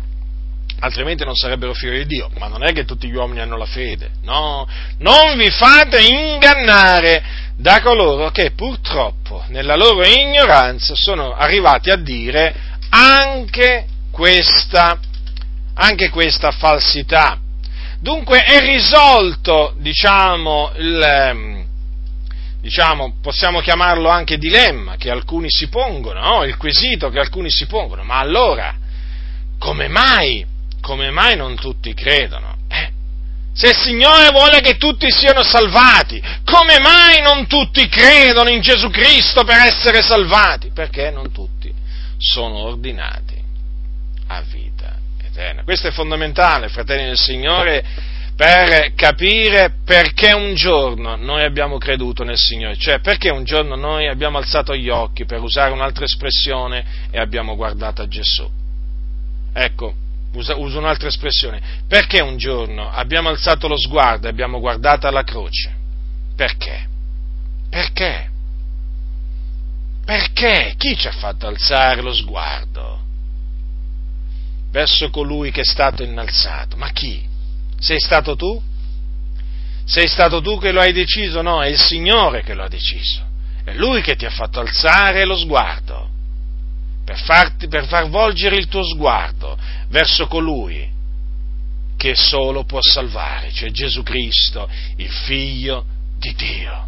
[0.79, 3.65] altrimenti non sarebbero figli di Dio, ma non è che tutti gli uomini hanno la
[3.65, 4.67] fede, no,
[4.99, 7.23] non vi fate ingannare
[7.55, 12.55] da coloro che purtroppo nella loro ignoranza sono arrivati a dire
[12.89, 14.97] anche questa,
[15.73, 17.37] anche questa falsità.
[17.99, 21.58] Dunque è risolto, diciamo, il, ehm,
[22.61, 26.43] diciamo, possiamo chiamarlo anche dilemma che alcuni si pongono, no?
[26.43, 28.75] il quesito che alcuni si pongono, ma allora
[29.57, 30.45] come mai,
[30.81, 32.57] come mai non tutti credono?
[32.67, 32.91] Eh?
[33.53, 38.89] Se il Signore vuole che tutti siano salvati, come mai non tutti credono in Gesù
[38.89, 40.71] Cristo per essere salvati?
[40.73, 41.73] Perché non tutti
[42.17, 43.37] sono ordinati
[44.27, 45.63] a vita eterna.
[45.63, 47.83] Questo è fondamentale, fratelli del Signore,
[48.39, 54.07] per capire perché un giorno noi abbiamo creduto nel Signore, cioè perché un giorno noi
[54.07, 58.49] abbiamo alzato gli occhi, per usare un'altra espressione, e abbiamo guardato a Gesù.
[59.51, 59.93] Ecco,
[60.31, 65.75] uso un'altra espressione, perché un giorno abbiamo alzato lo sguardo e abbiamo guardato alla croce?
[66.33, 66.87] Perché?
[67.69, 68.29] Perché?
[70.05, 70.75] Perché?
[70.77, 73.01] Chi ci ha fatto alzare lo sguardo
[74.71, 76.77] verso colui che è stato innalzato?
[76.77, 77.27] Ma chi?
[77.79, 78.61] Sei stato tu?
[79.85, 81.41] Sei stato tu che lo hai deciso?
[81.41, 83.23] No, è il Signore che lo ha deciso.
[83.63, 86.09] È Lui che ti ha fatto alzare lo sguardo,
[87.03, 90.97] per, farti, per far volgere il tuo sguardo verso colui
[91.97, 95.85] che solo può salvare, cioè Gesù Cristo, il Figlio
[96.17, 96.87] di Dio.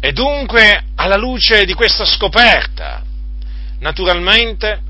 [0.00, 3.02] E dunque, alla luce di questa scoperta,
[3.78, 4.80] naturalmente,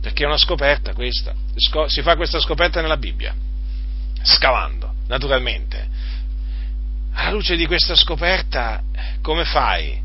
[0.00, 1.34] perché è una scoperta questa,
[1.86, 3.34] si fa questa scoperta nella Bibbia,
[4.22, 5.88] scavando, naturalmente.
[7.12, 8.82] Alla luce di questa scoperta,
[9.20, 10.00] come fai?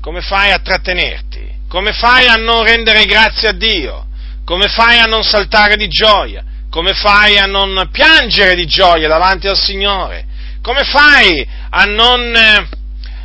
[0.00, 1.56] Come fai a trattenerti?
[1.68, 4.06] Come fai a non rendere grazie a Dio?
[4.44, 6.42] Come fai a non saltare di gioia?
[6.70, 10.26] Come fai a non piangere di gioia davanti al Signore?
[10.62, 12.34] Come fai a non,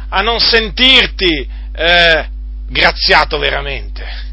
[0.10, 2.30] a non sentirti eh,
[2.68, 4.32] graziato veramente?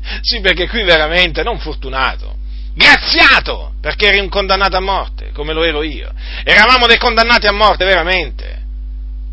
[0.22, 2.38] Sì, perché qui veramente, non fortunato,
[2.80, 6.10] graziato, perché eri un condannato a morte, come lo ero io.
[6.42, 8.62] Eravamo dei condannati a morte, veramente,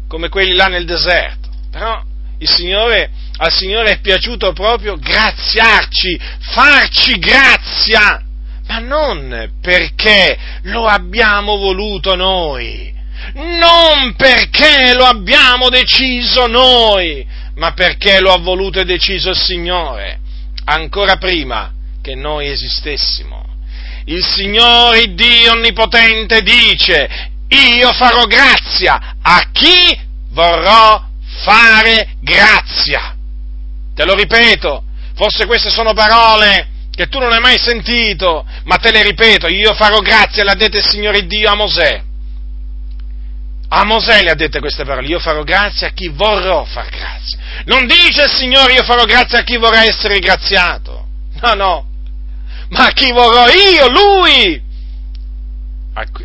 [0.09, 1.49] come quelli là nel deserto.
[1.71, 2.03] Però
[2.39, 6.19] Signore, al Signore è piaciuto proprio graziarci,
[6.51, 8.21] farci grazia,
[8.67, 12.93] ma non perché lo abbiamo voluto noi,
[13.33, 20.19] non perché lo abbiamo deciso noi, ma perché lo ha voluto e deciso il Signore,
[20.65, 21.71] ancora prima
[22.07, 23.43] che noi esistessimo.
[24.05, 31.05] Il Signore Dio Onnipotente dice, io farò grazia a chi vorrò
[31.43, 33.13] fare grazia.
[33.93, 34.83] Te lo ripeto,
[35.15, 39.73] forse queste sono parole che tu non hai mai sentito, ma te le ripeto, io
[39.73, 42.03] farò grazia, l'ha detto il Signore Dio a Mosè.
[43.67, 47.37] A Mosè le ha dette queste parole, io farò grazia a chi vorrò far grazia.
[47.65, 51.05] Non dice il Signore io farò grazia a chi vorrà essere ringraziato.
[51.41, 51.86] No, no.
[52.69, 54.61] Ma a chi vorrò io, Lui!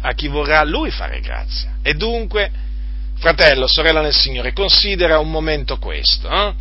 [0.03, 1.77] A, chi vorrà Lui fare grazia.
[1.83, 2.51] E dunque,
[3.19, 6.29] fratello, sorella nel Signore, considera un momento questo.
[6.29, 6.55] Eh?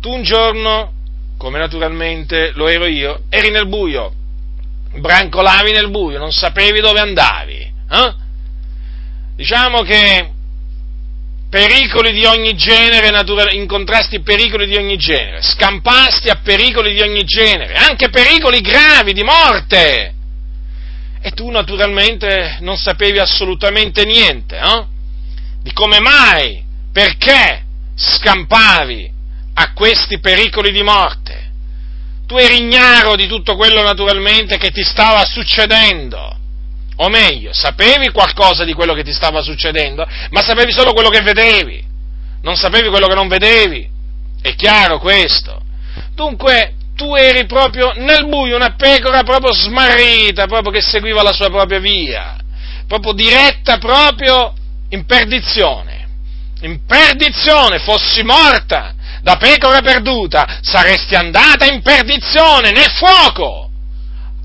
[0.00, 0.92] Tu un giorno,
[1.38, 4.12] come naturalmente lo ero io, eri nel buio,
[4.94, 7.72] brancolavi nel buio, non sapevi dove andavi.
[7.90, 8.14] Eh?
[9.36, 10.30] Diciamo che
[11.52, 13.10] pericoli di ogni genere,
[13.52, 19.22] incontrasti pericoli di ogni genere, scampasti a pericoli di ogni genere, anche pericoli gravi di
[19.22, 20.14] morte.
[21.20, 24.86] E tu naturalmente non sapevi assolutamente niente, eh?
[25.62, 27.64] Di come mai, perché
[27.96, 29.10] scampavi
[29.52, 31.50] a questi pericoli di morte.
[32.26, 36.38] Tu eri ignaro di tutto quello naturalmente che ti stava succedendo
[37.04, 41.20] o meglio, sapevi qualcosa di quello che ti stava succedendo, ma sapevi solo quello che
[41.20, 41.84] vedevi,
[42.42, 43.90] non sapevi quello che non vedevi.
[44.40, 45.60] È chiaro questo.
[46.14, 51.48] Dunque, tu eri proprio nel buio, una pecora proprio smarrita, proprio che seguiva la sua
[51.48, 52.36] propria via,
[52.86, 54.54] proprio diretta proprio
[54.90, 56.06] in perdizione.
[56.60, 63.71] In perdizione, fossi morta da pecora perduta, saresti andata in perdizione, nel fuoco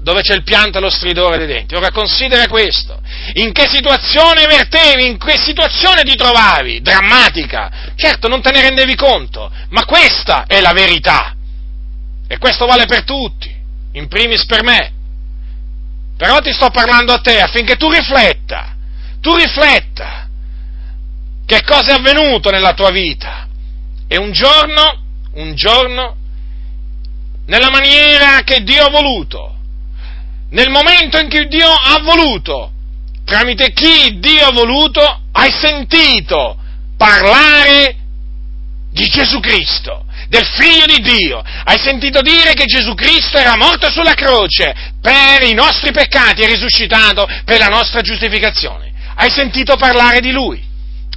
[0.08, 1.76] dove c'è il pianto e lo stridore dei denti.
[1.76, 2.98] Ora considera questo.
[3.34, 6.80] In che situazione vertevi, in che situazione ti trovavi?
[6.80, 7.92] Drammatica.
[7.94, 11.36] Certo, non te ne rendevi conto, ma questa è la verità.
[12.26, 13.54] E questo vale per tutti,
[13.92, 14.94] in primis per me.
[16.16, 18.78] Però ti sto parlando a te affinché tu rifletta,
[19.20, 20.30] tu rifletta
[21.46, 23.46] che cosa è avvenuto nella tua vita.
[24.08, 26.16] E un giorno, un giorno,
[27.48, 29.56] nella maniera che Dio ha voluto,
[30.50, 32.72] nel momento in cui Dio ha voluto,
[33.26, 36.58] tramite chi Dio ha voluto, hai sentito
[36.96, 37.96] parlare
[38.92, 41.44] di Gesù Cristo, del Figlio di Dio.
[41.64, 46.48] Hai sentito dire che Gesù Cristo era morto sulla croce per i nostri peccati e
[46.48, 48.92] risuscitato per la nostra giustificazione.
[49.16, 50.64] Hai sentito parlare di Lui.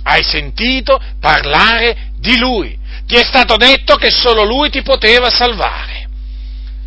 [0.03, 2.77] Hai sentito parlare di Lui.
[3.07, 6.00] Ti è stato detto che solo Lui ti poteva salvare.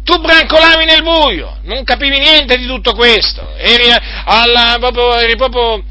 [0.03, 3.85] Tu brancolavi nel buio, non capivi niente di tutto questo, eri,
[4.25, 5.81] alla, proprio, eri proprio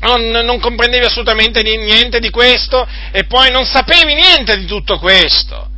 [0.00, 5.68] non, non, comprendevi assolutamente niente di questo e poi non sapevi niente di tutto questo.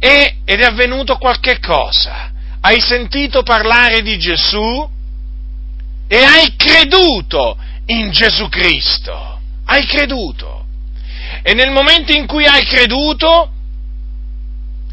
[0.00, 2.32] E, ed è avvenuto qualche cosa.
[2.60, 4.90] Hai sentito parlare di Gesù
[6.08, 7.56] e hai creduto
[7.86, 9.40] in Gesù Cristo.
[9.66, 10.64] Hai creduto.
[11.42, 13.52] E nel momento in cui hai creduto,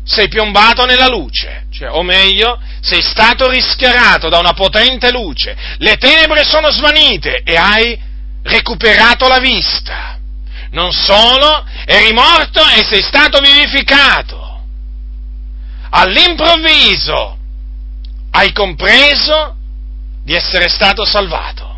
[0.06, 5.98] sei piombato nella luce, cioè, o meglio, sei stato rischiarato da una potente luce, le
[5.98, 8.00] tenebre sono svanite e hai
[8.44, 10.20] recuperato la vista.
[10.72, 14.44] Non solo, eri morto e sei stato vivificato.
[15.90, 17.38] All'improvviso
[18.32, 19.56] hai compreso
[20.24, 21.74] di essere stato salvato.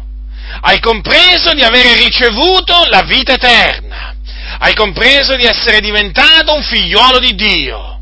[0.62, 4.16] Hai compreso di avere ricevuto la vita eterna
[4.60, 7.97] Hai compreso di essere diventato un figliolo di Dio.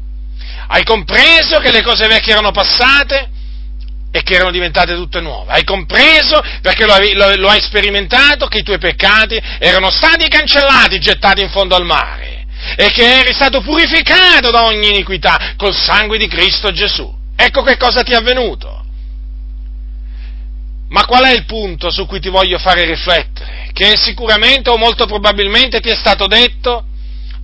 [0.67, 3.29] Hai compreso che le cose vecchie erano passate
[4.11, 5.51] e che erano diventate tutte nuove.
[5.51, 10.99] Hai compreso, perché lo, lo, lo hai sperimentato, che i tuoi peccati erano stati cancellati,
[10.99, 12.45] gettati in fondo al mare
[12.77, 17.13] e che eri stato purificato da ogni iniquità col sangue di Cristo Gesù.
[17.35, 18.83] Ecco che cosa ti è avvenuto.
[20.89, 23.69] Ma qual è il punto su cui ti voglio fare riflettere?
[23.73, 26.85] Che sicuramente o molto probabilmente ti è stato detto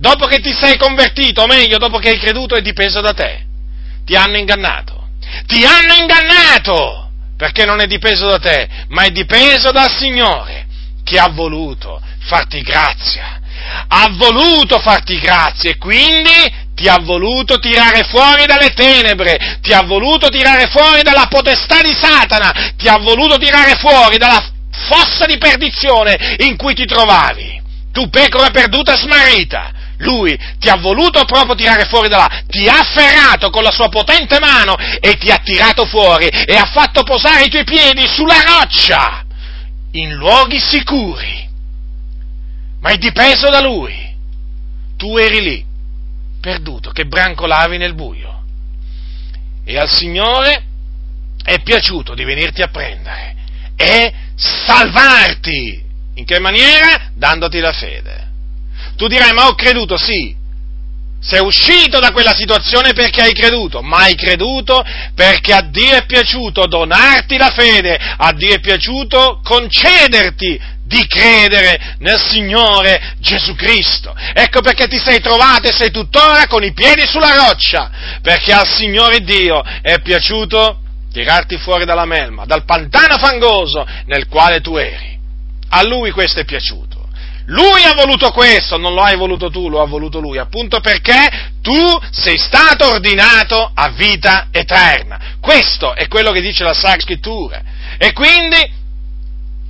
[0.02, 3.44] dopo che ti sei convertito, o meglio, dopo che hai creduto è dipeso da te.
[4.04, 5.10] Ti hanno ingannato.
[5.46, 7.10] Ti hanno ingannato!
[7.36, 10.66] Perché non è dipeso da te, ma è dipeso dal Signore
[11.04, 13.40] che ha voluto farti grazia.
[13.86, 19.82] Ha voluto farti grazia e quindi ti ha voluto tirare fuori dalle tenebre, ti ha
[19.82, 24.44] voluto tirare fuori dalla potestà di Satana, ti ha voluto tirare fuori dalla
[24.88, 27.60] fossa di perdizione in cui ti trovavi.
[27.92, 32.78] Tu pecora perduta smarrita, lui ti ha voluto proprio tirare fuori da là, ti ha
[32.78, 37.44] afferrato con la sua potente mano e ti ha tirato fuori e ha fatto posare
[37.44, 39.24] i tuoi piedi sulla roccia,
[39.92, 41.48] in luoghi sicuri.
[42.80, 44.10] Ma è dipeso da lui.
[44.96, 45.64] Tu eri lì,
[46.40, 48.42] perduto, che brancolavi nel buio.
[49.64, 50.64] E al Signore
[51.44, 53.36] è piaciuto di venirti a prendere
[53.76, 55.90] e salvarti.
[56.14, 57.10] In che maniera?
[57.14, 58.31] Dandoti la fede.
[58.96, 60.40] Tu dirai, ma ho creduto, sì.
[61.20, 64.84] Sei uscito da quella situazione perché hai creduto, ma hai creduto
[65.14, 71.94] perché a Dio è piaciuto donarti la fede, a Dio è piaciuto concederti di credere
[72.00, 74.14] nel Signore Gesù Cristo.
[74.34, 77.90] Ecco perché ti sei trovato e sei tuttora con i piedi sulla roccia,
[78.20, 80.80] perché al Signore Dio è piaciuto
[81.12, 85.18] tirarti fuori dalla melma, dal pantano fangoso nel quale tu eri.
[85.68, 86.91] A Lui questo è piaciuto.
[87.52, 91.50] Lui ha voluto questo, non lo hai voluto tu, lo ha voluto lui, appunto perché
[91.60, 91.76] tu
[92.10, 95.36] sei stato ordinato a vita eterna.
[95.38, 97.62] Questo è quello che dice la Sacra Scrittura.
[97.98, 98.72] E quindi,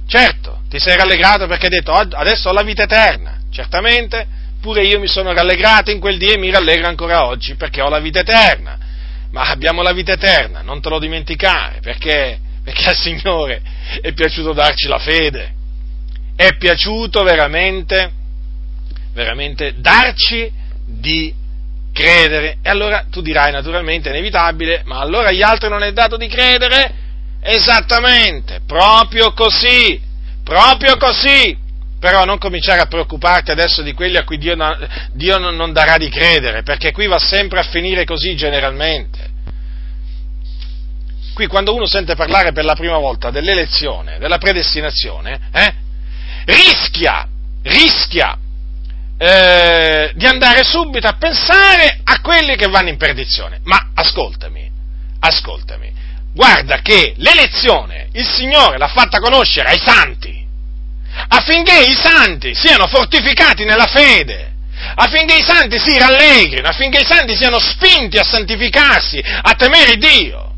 [0.06, 3.40] certo, ti sei rallegrato perché hai detto adesso ho la vita eterna.
[3.50, 4.28] Certamente,
[4.60, 7.88] pure io mi sono rallegrato in quel dia e mi rallegro ancora oggi perché ho
[7.88, 8.78] la vita eterna.
[9.32, 13.60] Ma abbiamo la vita eterna, non te lo dimenticare, perché, perché al Signore
[14.00, 15.54] è piaciuto darci la fede
[16.46, 18.10] è piaciuto veramente,
[19.14, 20.50] veramente darci
[20.84, 21.32] di
[21.92, 22.58] credere.
[22.62, 26.26] E allora tu dirai naturalmente, è inevitabile, ma allora agli altri non è dato di
[26.26, 27.00] credere?
[27.40, 30.00] Esattamente, proprio così,
[30.42, 31.58] proprio così.
[32.00, 34.56] Però non cominciare a preoccuparti adesso di quelli a cui Dio,
[35.12, 39.30] Dio non darà di credere, perché qui va sempre a finire così generalmente.
[41.32, 45.74] Qui quando uno sente parlare per la prima volta dell'elezione, della predestinazione, eh,
[46.44, 47.26] rischia,
[47.62, 48.36] rischia
[49.18, 53.60] eh, di andare subito a pensare a quelli che vanno in perdizione.
[53.64, 54.70] Ma ascoltami,
[55.20, 55.92] ascoltami,
[56.34, 60.44] guarda che l'elezione il Signore l'ha fatta conoscere ai santi,
[61.28, 64.50] affinché i santi siano fortificati nella fede,
[64.94, 70.50] affinché i santi si rallegrino, affinché i santi siano spinti a santificarsi, a temere Dio.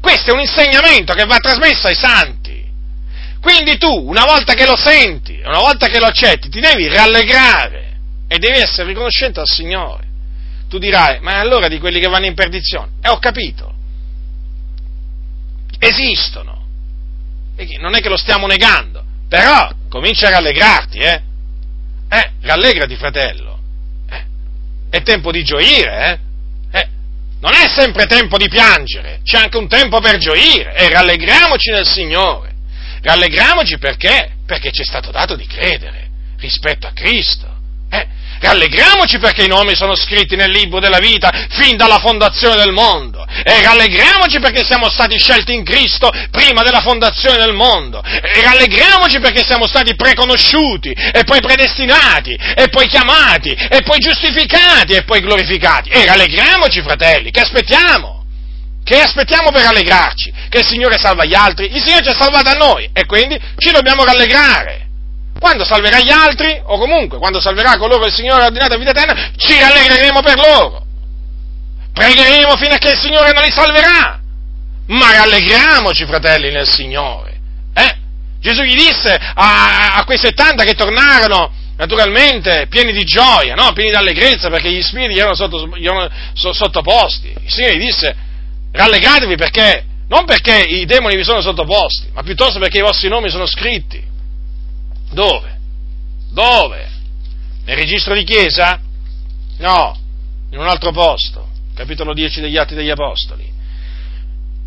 [0.00, 2.41] Questo è un insegnamento che va trasmesso ai santi.
[3.42, 7.98] Quindi tu, una volta che lo senti, una volta che lo accetti, ti devi rallegrare
[8.28, 10.06] e devi essere riconoscente al Signore.
[10.68, 12.92] Tu dirai, ma allora di quelli che vanno in perdizione?
[13.02, 13.74] E eh, ho capito.
[15.76, 16.64] Esistono.
[17.80, 21.22] Non è che lo stiamo negando, però comincia a rallegrarti, eh?
[22.10, 23.58] Eh, rallegrati, fratello.
[24.08, 24.24] Eh,
[24.88, 26.20] è tempo di gioire,
[26.70, 26.78] eh?
[26.78, 26.88] eh?
[27.40, 31.88] Non è sempre tempo di piangere, c'è anche un tempo per gioire e rallegriamoci nel
[31.88, 32.51] Signore.
[33.02, 34.30] Rallegriamoci perché?
[34.46, 37.46] Perché ci è stato dato di credere rispetto a Cristo.
[37.90, 38.06] Eh?
[38.40, 43.24] Rallegriamoci perché i nomi sono scritti nel libro della vita fin dalla fondazione del mondo.
[43.44, 48.02] E rallegriamoci perché siamo stati scelti in Cristo prima della fondazione del mondo.
[48.02, 54.94] E rallegriamoci perché siamo stati preconosciuti e poi predestinati e poi chiamati e poi giustificati
[54.94, 55.90] e poi glorificati.
[55.90, 58.21] E rallegriamoci, fratelli, che aspettiamo?
[58.92, 60.30] Che aspettiamo per rallegrarci?
[60.50, 61.74] Che il Signore salva gli altri?
[61.74, 64.86] Il Signore ci ha salvato a noi e quindi ci dobbiamo rallegrare.
[65.40, 68.76] Quando salverà gli altri, o comunque quando salverà coloro che il Signore ha ordinato a
[68.76, 70.84] vita eterna, ci rallegreremo per loro.
[71.94, 74.20] Pregheremo fino a che il Signore non li salverà.
[74.88, 77.40] Ma rallegriamoci, fratelli, nel Signore.
[77.72, 77.96] Eh?
[78.40, 83.72] Gesù gli disse a, a quei 70 che tornarono naturalmente pieni di gioia, no?
[83.72, 87.32] pieni di allegrezza perché gli spiriti gli erano, sotto, gli erano sottoposti.
[87.42, 88.30] Il Signore gli disse
[88.72, 93.30] rallegratevi perché, non perché i demoni vi sono sottoposti, ma piuttosto perché i vostri nomi
[93.30, 94.02] sono scritti.
[95.10, 95.58] Dove?
[96.30, 96.90] Dove?
[97.64, 98.80] Nel registro di chiesa?
[99.58, 99.96] No,
[100.50, 103.51] in un altro posto, capitolo 10 degli Atti degli Apostoli.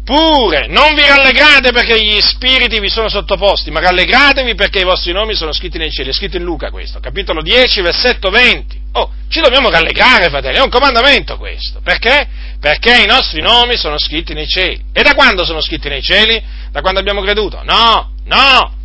[0.05, 5.11] Pure, non vi rallegrate perché gli spiriti vi sono sottoposti, ma rallegratevi perché i vostri
[5.11, 6.11] nomi sono scritti nei cieli.
[6.11, 8.81] È scritto in Luca questo, capitolo 10, versetto 20.
[8.93, 11.79] Oh, ci dobbiamo rallegrare, fratelli, è un comandamento questo.
[11.83, 12.27] Perché?
[12.59, 14.79] Perché i nostri nomi sono scritti nei cieli.
[14.93, 16.39] E da quando sono scritti nei cieli?
[16.69, 17.63] Da quando abbiamo creduto?
[17.63, 18.75] No, no!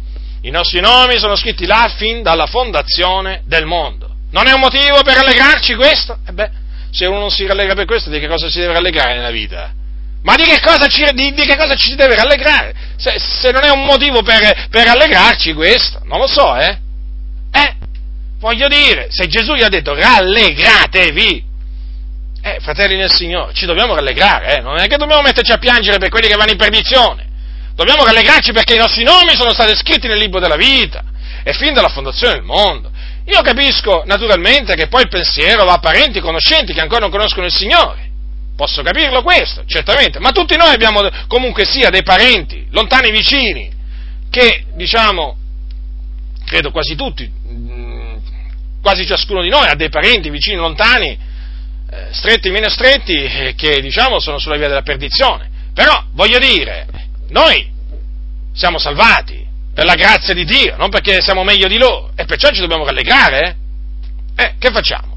[0.40, 4.08] I nostri nomi sono scritti là fin dalla fondazione del mondo.
[4.30, 6.16] Non è un motivo per rallegrarci questo?
[6.26, 6.50] E beh,
[6.90, 9.74] se uno non si rallegra per questo, di che cosa si deve rallegrare nella vita?
[10.22, 12.74] Ma di che cosa ci, di, di che cosa ci si deve rallegrare?
[12.96, 16.78] Se, se, non è un motivo per, per rallegrarci questo, non lo so, eh?
[17.52, 17.74] Eh,
[18.38, 21.44] voglio dire, se Gesù gli ha detto rallegratevi,
[22.42, 24.60] eh, fratelli nel Signore, ci dobbiamo rallegrare, eh?
[24.60, 27.28] Non è che dobbiamo metterci a piangere per quelli che vanno in perdizione.
[27.74, 31.02] Dobbiamo rallegrarci perché i nostri nomi sono stati scritti nel libro della vita
[31.42, 32.90] e fin dalla fondazione del mondo.
[33.24, 37.46] Io capisco naturalmente che poi il pensiero va a parenti, conoscenti che ancora non conoscono
[37.46, 38.09] il Signore.
[38.60, 43.72] Posso capirlo questo, certamente, ma tutti noi abbiamo comunque sia dei parenti, lontani vicini,
[44.28, 45.34] che diciamo,
[46.44, 48.16] credo quasi tutti, mm,
[48.82, 53.80] quasi ciascuno di noi ha dei parenti vicini, lontani, eh, stretti, meno stretti, eh, che
[53.80, 55.48] diciamo sono sulla via della perdizione.
[55.72, 56.86] Però, voglio dire,
[57.30, 57.66] noi
[58.52, 59.42] siamo salvati
[59.72, 62.84] per la grazia di Dio, non perché siamo meglio di loro, e perciò ci dobbiamo
[62.84, 63.56] rallegrare.
[64.36, 65.09] Eh, eh che facciamo?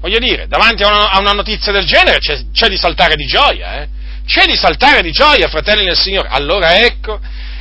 [0.00, 3.26] Voglio dire, davanti a una, a una notizia del genere c'è, c'è, di saltare di
[3.26, 3.88] gioia, eh?
[4.24, 6.28] C'è di saltare di gioia, fratelli del Signore.
[6.30, 7.20] Allora ecco,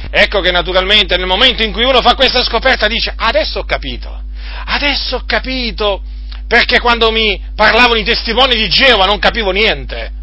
[0.10, 4.22] ecco che naturalmente nel momento in cui uno fa questa scoperta dice, adesso ho capito,
[4.66, 6.02] adesso ho capito,
[6.48, 10.18] perché quando mi parlavano i testimoni di Geova non capivo niente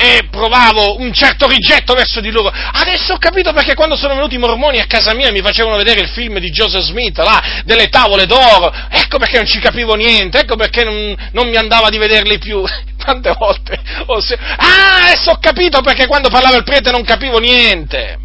[0.00, 2.52] e provavo un certo rigetto verso di loro.
[2.54, 6.00] Adesso ho capito perché quando sono venuti i mormoni a casa mia mi facevano vedere
[6.02, 8.72] il film di Joseph Smith, là, delle tavole d'oro.
[8.90, 12.62] Ecco perché non ci capivo niente, ecco perché non, non mi andava di vederli più.
[13.04, 13.76] Tante volte.
[14.20, 14.38] Se...
[14.38, 18.18] Ah, adesso ho capito perché quando parlava il prete non capivo niente.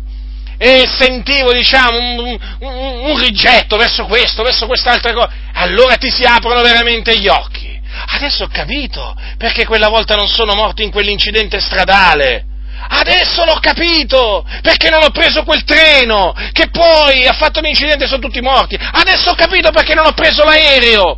[0.59, 5.31] E sentivo, diciamo, un, un, un rigetto verso questo, verso quest'altra cosa.
[5.53, 7.52] Allora ti si aprono veramente gli occhi
[8.05, 12.45] Adesso ho capito perché quella volta non sono morto in quell'incidente stradale.
[12.85, 18.07] Adesso l'ho capito perché non ho preso quel treno che poi ha fatto l'incidente e
[18.07, 18.77] sono tutti morti.
[18.79, 21.17] Adesso ho capito perché non ho preso l'aereo.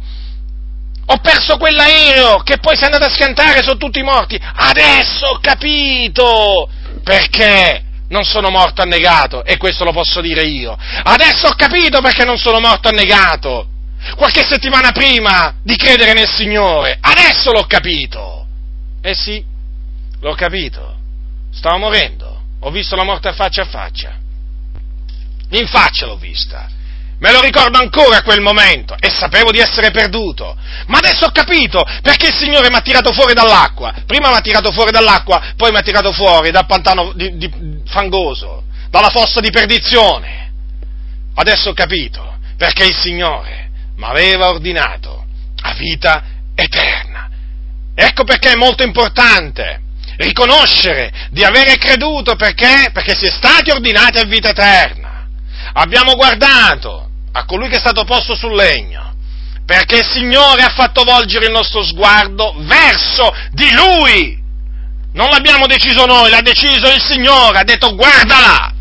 [1.07, 4.39] Ho perso quell'aereo che poi si è andato a schiantare e sono tutti morti.
[4.39, 6.69] Adesso ho capito
[7.03, 10.77] perché non sono morto annegato e questo lo posso dire io.
[11.03, 13.67] Adesso ho capito perché non sono morto annegato
[14.15, 16.97] qualche settimana prima di credere nel Signore.
[16.99, 18.45] Adesso l'ho capito.
[19.01, 19.43] Eh sì,
[20.19, 20.97] l'ho capito.
[21.51, 22.41] Stavo morendo.
[22.61, 24.17] Ho visto la morte faccia a faccia.
[25.49, 26.67] In faccia l'ho vista.
[27.17, 30.55] Me lo ricordo ancora quel momento e sapevo di essere perduto.
[30.87, 33.93] Ma adesso ho capito perché il Signore mi ha tirato fuori dall'acqua.
[34.05, 37.51] Prima mi ha tirato fuori dall'acqua, poi mi ha tirato fuori dal pantano di, di,
[37.85, 40.51] fangoso, dalla fossa di perdizione.
[41.35, 43.64] Adesso ho capito perché il Signore
[43.97, 45.25] ma aveva ordinato
[45.61, 46.23] a vita
[46.55, 47.29] eterna.
[47.95, 49.81] Ecco perché è molto importante
[50.17, 52.89] riconoscere di avere creduto perché?
[52.91, 55.27] Perché si è stati ordinati a vita eterna.
[55.73, 59.13] Abbiamo guardato a colui che è stato posto sul legno,
[59.65, 64.43] perché il Signore ha fatto volgere il nostro sguardo verso di Lui.
[65.13, 68.73] Non l'abbiamo deciso noi, l'ha deciso il Signore, ha detto guardala,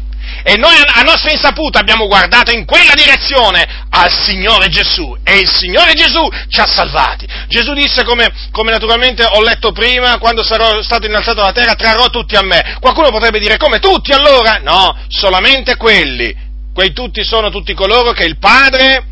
[0.46, 5.50] e noi a nostra insaputa abbiamo guardato in quella direzione al Signore Gesù e il
[5.50, 7.26] Signore Gesù ci ha salvati.
[7.48, 12.10] Gesù disse come, come naturalmente ho letto prima, quando sarò stato innalzato dalla terra trarrò
[12.10, 12.76] tutti a me.
[12.78, 14.58] Qualcuno potrebbe dire come tutti allora?
[14.58, 16.36] No, solamente quelli.
[16.74, 19.02] Quei tutti sono tutti coloro che il Padre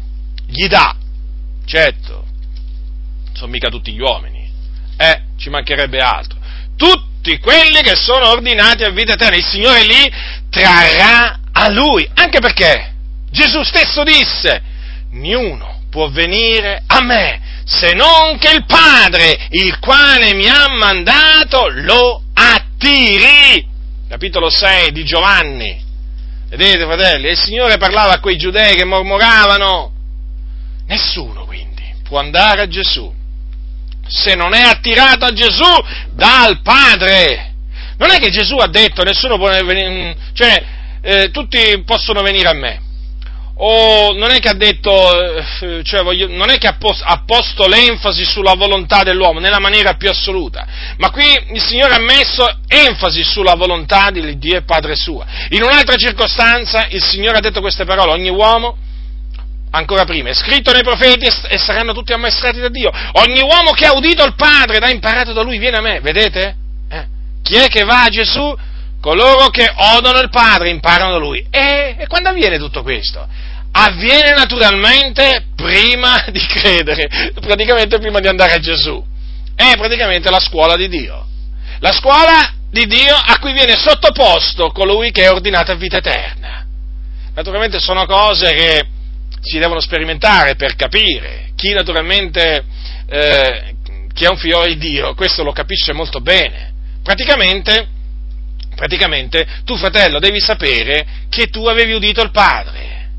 [0.46, 0.94] gli dà.
[1.64, 2.26] Certo,
[3.32, 4.52] sono mica tutti gli uomini.
[4.98, 6.38] Eh, ci mancherebbe altro.
[6.76, 9.36] Tutti quelli che sono ordinati a vita eterna.
[9.36, 10.12] Il Signore lì
[10.52, 12.92] trarrà a lui, anche perché
[13.30, 14.60] Gesù stesso disse,
[15.12, 21.68] niuno può venire a me se non che il Padre, il quale mi ha mandato,
[21.68, 23.66] lo attiri.
[24.08, 25.82] Capitolo 6 di Giovanni.
[26.48, 29.90] Vedete, fratelli, il Signore parlava a quei giudei che mormoravano.
[30.86, 33.10] Nessuno quindi può andare a Gesù
[34.06, 35.72] se non è attirato a Gesù
[36.12, 37.51] dal Padre.
[37.98, 40.64] Non è che Gesù ha detto nessuno può venire, cioè
[41.02, 42.80] eh, tutti possono venire a me.
[43.54, 44.90] O non è che ha detto,
[45.36, 49.60] eh, cioè voglio, non è che ha, posto, ha posto l'enfasi sulla volontà dell'uomo nella
[49.60, 50.66] maniera più assoluta,
[50.96, 55.24] ma qui il Signore ha messo enfasi sulla volontà di Dio e Padre suo.
[55.50, 58.76] In un'altra circostanza il Signore ha detto queste parole, ogni uomo
[59.70, 62.90] ancora prima, è scritto nei profeti e saranno tutti ammaestrati da Dio.
[63.12, 66.00] Ogni uomo che ha udito il Padre ed ha imparato da Lui viene a me,
[66.00, 66.56] vedete?
[67.42, 68.54] Chi è che va a Gesù?
[69.00, 71.44] Coloro che odono il Padre imparano da Lui.
[71.50, 73.26] E, e quando avviene tutto questo?
[73.72, 79.04] Avviene naturalmente prima di credere, praticamente prima di andare a Gesù.
[79.54, 81.26] È praticamente la scuola di Dio.
[81.80, 86.64] La scuola di Dio a cui viene sottoposto colui che è ordinato a vita eterna.
[87.34, 88.86] Naturalmente sono cose che
[89.40, 91.50] si devono sperimentare per capire.
[91.56, 92.64] Chi naturalmente
[93.08, 93.74] eh,
[94.14, 96.71] chi è un figlio di Dio, questo lo capisce molto bene.
[97.02, 97.88] Praticamente,
[98.74, 103.10] praticamente, tu fratello devi sapere che tu avevi udito il Padre,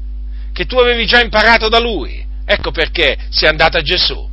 [0.53, 2.23] che tu avevi già imparato da Lui.
[2.45, 4.29] Ecco perché sei andato a Gesù.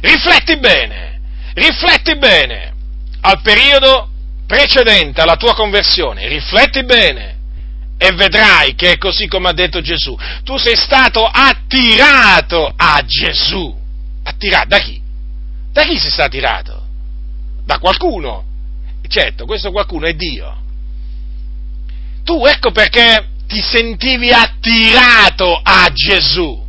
[0.00, 1.20] Rifletti bene,
[1.54, 2.72] rifletti bene
[3.20, 4.10] al periodo
[4.46, 7.36] precedente alla tua conversione, rifletti bene
[7.96, 10.16] e vedrai che è così come ha detto Gesù.
[10.42, 13.74] Tu sei stato attirato a Gesù.
[14.22, 15.00] Attirato da chi?
[15.72, 16.83] Da chi sei stato attirato?
[17.64, 18.44] Da qualcuno.
[19.08, 20.62] Certo, questo qualcuno è Dio.
[22.24, 26.62] Tu ecco perché ti sentivi attirato a Gesù.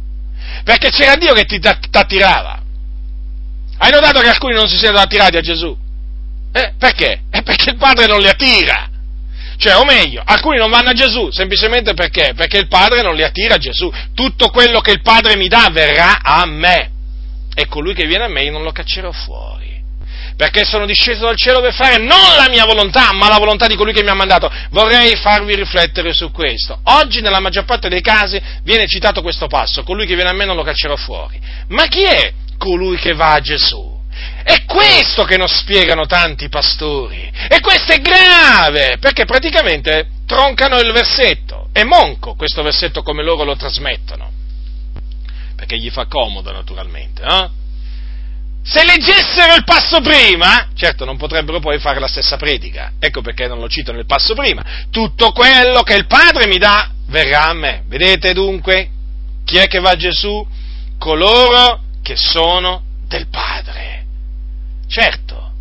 [0.63, 1.59] Perché c'era Dio che ti
[1.91, 2.61] attirava.
[3.77, 5.75] Hai notato che alcuni non si sentono attirati a Gesù?
[6.51, 7.23] Eh, perché?
[7.29, 8.89] È perché il Padre non li attira.
[9.57, 12.33] Cioè, o meglio, alcuni non vanno a Gesù semplicemente perché?
[12.35, 13.91] Perché il Padre non li attira a Gesù.
[14.13, 16.91] Tutto quello che il Padre mi dà verrà a me.
[17.53, 19.64] E colui che viene a me io non lo caccerò fuori.
[20.36, 23.75] Perché sono disceso dal cielo per fare non la mia volontà, ma la volontà di
[23.75, 24.51] colui che mi ha mandato.
[24.69, 26.79] Vorrei farvi riflettere su questo.
[26.83, 30.43] Oggi, nella maggior parte dei casi, viene citato questo passo: colui che viene a me
[30.43, 31.39] non lo caccerò fuori.
[31.69, 33.93] Ma chi è colui che va a Gesù?
[34.43, 37.31] È questo che non spiegano tanti pastori.
[37.49, 41.69] E questo è grave, perché praticamente troncano il versetto.
[41.71, 44.31] È monco questo versetto come loro lo trasmettono.
[45.55, 47.23] Perché gli fa comodo, naturalmente.
[47.23, 47.63] Eh?
[48.68, 52.93] Se leggessero il passo prima, certo non potrebbero poi fare la stessa predica.
[52.97, 54.63] Ecco perché non lo cito nel passo prima.
[54.89, 57.84] Tutto quello che il Padre mi dà verrà a me.
[57.86, 58.89] Vedete dunque
[59.45, 60.45] chi è che va a Gesù?
[60.97, 64.03] Coloro che sono del Padre.
[64.88, 65.51] Certo,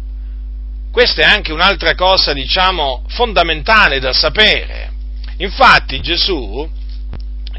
[0.90, 4.92] questa è anche un'altra cosa, diciamo, fondamentale da sapere.
[5.38, 6.66] Infatti Gesù,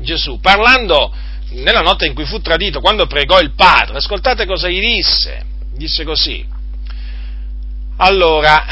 [0.02, 1.14] Gesù, parlando
[1.56, 5.43] nella notte in cui fu tradito, quando pregò il Padre, ascoltate cosa gli disse.
[5.74, 6.45] Disse così.
[7.97, 8.66] Allora,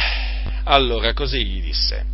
[0.64, 2.12] allora, così gli disse.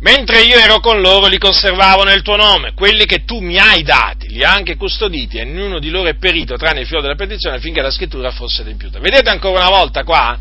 [0.00, 3.82] Mentre io ero con loro li conservavo nel tuo nome, quelli che tu mi hai
[3.82, 7.16] dati, li ha anche custoditi e nessuno di loro è perito tranne il figlio della
[7.16, 9.00] perdizione affinché la scrittura fosse adempiuta.
[9.00, 10.38] Vedete ancora una volta qua?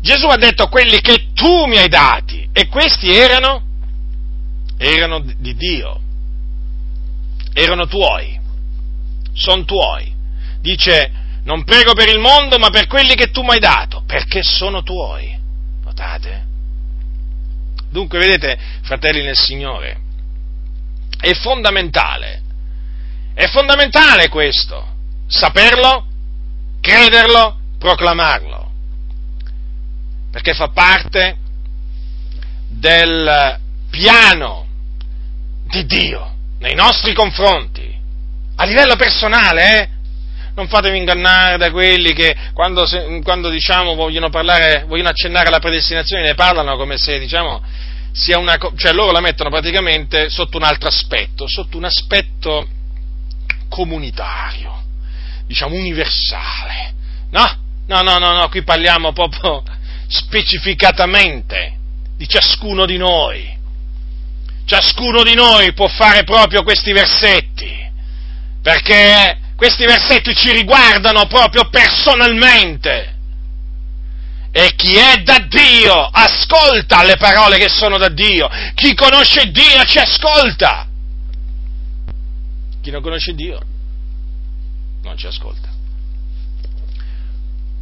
[0.00, 3.62] Gesù ha detto quelli che tu mi hai dati e questi erano,
[4.76, 6.00] erano di Dio,
[7.52, 8.38] erano tuoi,
[9.32, 10.12] sono tuoi.
[10.60, 11.12] Dice
[11.44, 14.82] non prego per il mondo ma per quelli che tu mi hai dato, perché sono
[14.82, 15.38] tuoi.
[15.82, 16.46] Notate?
[17.90, 19.98] Dunque, vedete, fratelli nel Signore,
[21.18, 22.42] è fondamentale,
[23.34, 24.94] è fondamentale questo,
[25.26, 26.06] saperlo,
[26.80, 28.70] crederlo, proclamarlo,
[30.30, 31.36] perché fa parte
[32.68, 33.58] del
[33.90, 34.66] piano
[35.64, 37.98] di Dio nei nostri confronti,
[38.56, 39.88] a livello personale, eh?
[40.54, 42.86] non fatevi ingannare da quelli che quando,
[43.22, 47.62] quando diciamo, vogliono, parlare, vogliono accennare alla predestinazione ne parlano come se diciamo,
[48.12, 52.68] sia una, cioè loro la mettono praticamente sotto un altro aspetto, sotto un aspetto
[53.70, 54.82] comunitario,
[55.46, 56.92] diciamo universale.
[57.30, 57.48] No,
[57.86, 59.62] no, no, no, no qui parliamo proprio
[60.08, 61.78] specificatamente
[62.16, 63.58] di ciascuno di noi.
[64.70, 67.90] Ciascuno di noi può fare proprio questi versetti,
[68.62, 73.16] perché questi versetti ci riguardano proprio personalmente.
[74.52, 78.48] E chi è da Dio ascolta le parole che sono da Dio.
[78.74, 80.86] Chi conosce Dio ci ascolta.
[82.80, 83.60] Chi non conosce Dio
[85.02, 85.68] non ci ascolta.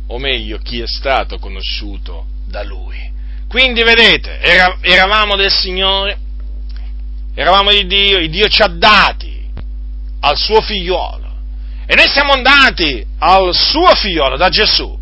[0.06, 3.12] O meglio, chi è stato conosciuto da Lui.
[3.46, 6.20] Quindi vedete, eravamo del Signore,
[7.40, 9.48] eravamo di Dio, il Dio ci ha dati
[10.20, 11.36] al suo figliuolo
[11.86, 14.98] e noi siamo andati al suo figliolo, da Gesù.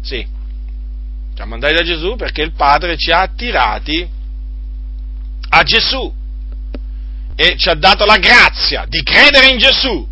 [0.00, 0.24] Sì,
[1.34, 4.08] siamo andati da Gesù perché il Padre ci ha attirati
[5.48, 6.14] a Gesù
[7.34, 10.06] e ci ha dato la grazia di credere in Gesù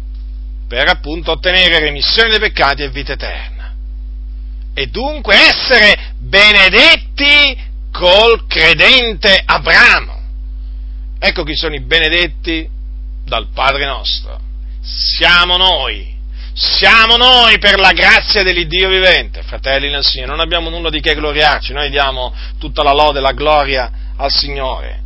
[0.67, 3.75] per appunto ottenere remissione dei peccati e vita eterna.
[4.75, 7.57] E dunque essere benedetti
[7.93, 10.18] col credente Abramo.
[11.19, 12.69] Ecco chi sono i benedetti
[13.25, 14.39] dal Padre nostro.
[14.81, 16.17] Siamo noi,
[16.55, 21.15] siamo noi per la grazia dell'Iddio vivente, fratelli nel Signore, non abbiamo nulla di che
[21.15, 25.03] gloriarci, noi diamo tutta la lode e la gloria al Signore.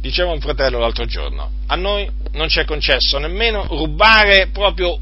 [0.00, 4.98] Diceva un fratello l'altro giorno, a noi non ci è concesso nemmeno rubare proprio,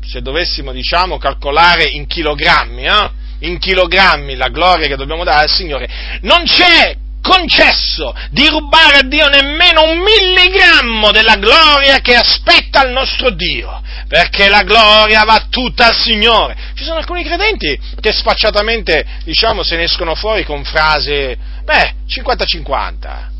[0.00, 3.10] se dovessimo diciamo calcolare in chilogrammi, eh?
[3.40, 5.88] in chilogrammi la gloria che dobbiamo dare al Signore,
[6.22, 12.92] non c'è concesso di rubare a Dio nemmeno un milligrammo della gloria che aspetta il
[12.92, 16.56] nostro Dio, perché la gloria va tutta al Signore.
[16.74, 23.30] Ci sono alcuni credenti che sfacciatamente, diciamo, se ne escono fuori con frasi, beh, 50-50,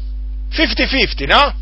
[0.50, 1.54] 50-50, no?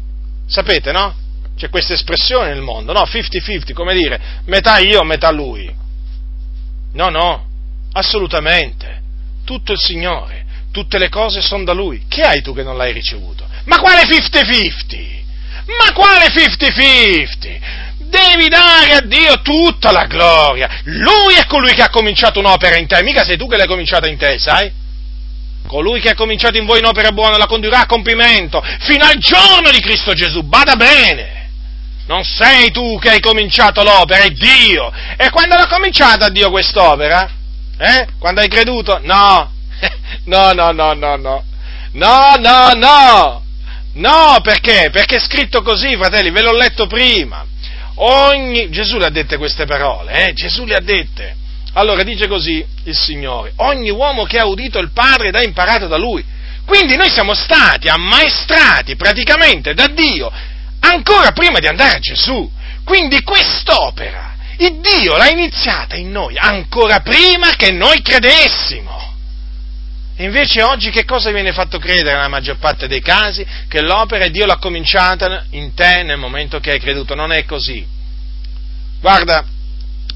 [0.47, 1.15] Sapete, no?
[1.57, 3.03] C'è questa espressione nel mondo, no?
[3.03, 5.75] 50-50, come dire, metà io, metà lui.
[6.93, 7.47] No, no,
[7.93, 8.99] assolutamente.
[9.45, 12.05] Tutto il Signore, tutte le cose sono da Lui.
[12.09, 13.47] Che hai tu che non l'hai ricevuto?
[13.65, 15.19] Ma quale 50-50?
[15.79, 17.89] Ma quale 50-50?
[17.99, 20.69] Devi dare a Dio tutta la gloria.
[20.85, 24.09] Lui è colui che ha cominciato un'opera in te, mica sei tu che l'hai cominciata
[24.09, 24.73] in te, sai?
[25.67, 29.71] Colui che ha cominciato in voi un'opera buona la condurrà a compimento fino al giorno
[29.71, 30.43] di Cristo Gesù.
[30.43, 31.39] Bada bene!
[32.07, 34.93] Non sei tu che hai cominciato l'opera, è Dio.
[35.17, 37.31] E quando l'ha cominciata Dio quest'opera?
[37.79, 38.09] Eh?
[38.19, 38.99] Quando hai creduto?
[39.05, 39.59] No.
[40.25, 41.45] No, no, no, no, no.
[41.93, 43.43] No, no, no.
[43.95, 44.91] No, perché?
[44.93, 47.45] Perché è scritto così, fratelli, ve l'ho letto prima.
[47.97, 48.71] Ogni...
[48.71, 50.33] Gesù le ha dette queste parole, eh?
[50.33, 51.37] Gesù le ha dette.
[51.75, 55.87] Allora dice così il Signore, ogni uomo che ha udito il Padre ed ha imparato
[55.87, 56.25] da Lui.
[56.65, 60.31] Quindi noi siamo stati ammaestrati praticamente da Dio
[60.81, 62.51] ancora prima di andare a Gesù.
[62.85, 69.10] Quindi quest'opera, il Dio l'ha iniziata in noi ancora prima che noi credessimo.
[70.21, 73.45] Invece oggi che cosa viene fatto credere nella maggior parte dei casi?
[73.67, 77.15] Che l'opera Dio l'ha cominciata in te nel momento che hai creduto.
[77.15, 77.87] Non è così.
[79.01, 79.43] Guarda,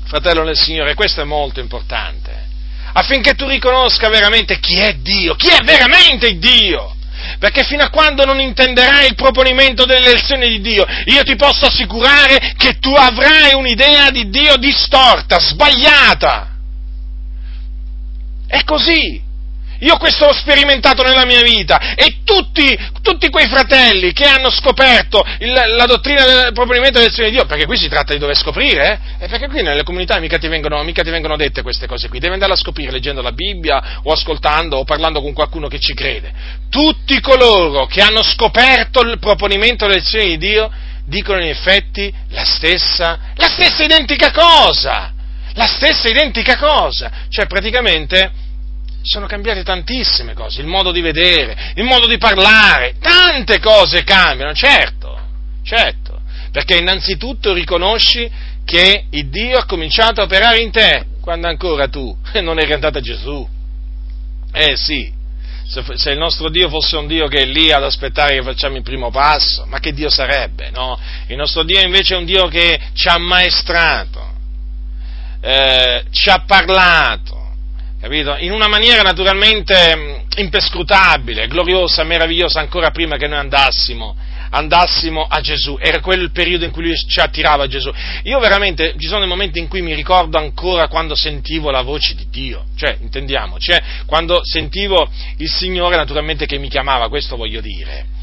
[0.04, 2.48] fratello del Signore, questo è molto importante,
[2.92, 6.94] affinché tu riconosca veramente chi è Dio, chi è veramente Dio.
[7.38, 11.64] Perché fino a quando non intenderai il proponimento delle lezioni di Dio, io ti posso
[11.64, 16.50] assicurare che tu avrai un'idea di Dio distorta, sbagliata.
[18.46, 19.23] È così.
[19.84, 25.22] Io questo l'ho sperimentato nella mia vita e tutti, tutti quei fratelli che hanno scoperto
[25.40, 28.98] il, la dottrina del proponimento dell'elezione di Dio, perché qui si tratta di dover scoprire,
[29.18, 29.28] eh?
[29.28, 32.32] perché qui nelle comunità mica ti, vengono, mica ti vengono dette queste cose qui, devi
[32.32, 36.32] andare a scoprire leggendo la Bibbia o ascoltando o parlando con qualcuno che ci crede.
[36.70, 40.70] Tutti coloro che hanno scoperto il proponimento dell'elezione di Dio
[41.04, 45.12] dicono in effetti la stessa, la stessa identica cosa,
[45.52, 48.43] la stessa identica cosa, cioè praticamente
[49.04, 54.54] sono cambiate tantissime cose, il modo di vedere, il modo di parlare, tante cose cambiano,
[54.54, 55.18] certo,
[55.62, 58.30] certo, perché innanzitutto riconosci
[58.64, 62.98] che il Dio ha cominciato a operare in te quando ancora tu non eri andato
[62.98, 63.46] a Gesù.
[64.52, 65.12] Eh sì,
[65.66, 68.82] se, il nostro Dio fosse un Dio che è lì ad aspettare che facciamo il
[68.82, 70.98] primo passo, ma che Dio sarebbe, no?
[71.26, 74.32] Il nostro Dio invece è un Dio che ci ha maestrato,
[75.42, 77.43] eh, ci ha parlato,
[78.04, 78.36] capito?
[78.36, 84.14] In una maniera naturalmente mm, impescrutabile, gloriosa, meravigliosa, ancora prima che noi andassimo,
[84.50, 85.78] andassimo a Gesù.
[85.80, 87.90] Era quel periodo in cui lui ci attirava a Gesù.
[88.24, 92.14] Io veramente, ci sono dei momenti in cui mi ricordo ancora quando sentivo la voce
[92.14, 97.60] di Dio, cioè, intendiamo, cioè, quando sentivo il Signore naturalmente che mi chiamava, questo voglio
[97.60, 98.22] dire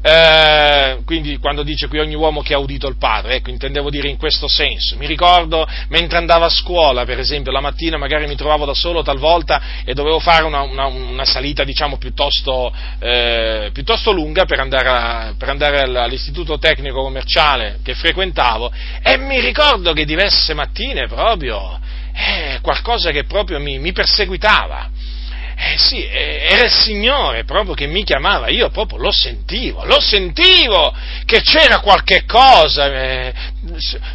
[0.00, 4.08] eh, quindi quando dice qui ogni uomo che ha udito il Padre, ecco, intendevo dire
[4.08, 4.96] in questo senso.
[4.96, 9.02] Mi ricordo mentre andavo a scuola, per esempio, la mattina magari mi trovavo da solo
[9.02, 14.88] talvolta e dovevo fare una, una, una salita, diciamo, piuttosto, eh, piuttosto lunga per andare,
[14.88, 18.70] a, per andare, all'istituto tecnico commerciale che frequentavo
[19.02, 21.78] e mi ricordo che diverse mattine proprio,
[22.14, 24.90] eh, qualcosa che proprio mi, mi perseguitava
[25.60, 30.94] eh sì, era il Signore proprio che mi chiamava, io proprio lo sentivo, lo sentivo
[31.24, 33.34] che c'era qualche cosa, eh,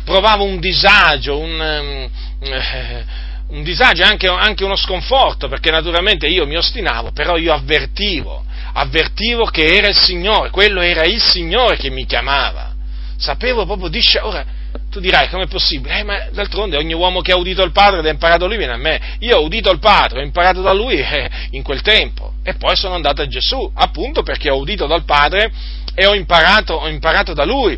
[0.06, 3.06] provavo un disagio, un, eh,
[3.50, 8.46] un disagio e anche, anche uno sconforto, perché naturalmente io mi ostinavo, però io avvertivo,
[8.72, 12.74] avvertivo che era il Signore, quello era il Signore che mi chiamava,
[13.18, 14.46] sapevo proprio di ora
[14.94, 16.00] tu dirai, com'è possibile?
[16.00, 18.74] Eh, ma d'altronde ogni uomo che ha udito il Padre ed ha imparato lui viene
[18.74, 19.02] a me.
[19.20, 22.34] Io ho udito il Padre, ho imparato da lui eh, in quel tempo.
[22.44, 25.52] E poi sono andato a Gesù, appunto perché ho udito dal Padre
[25.96, 27.78] e ho imparato, ho imparato da lui.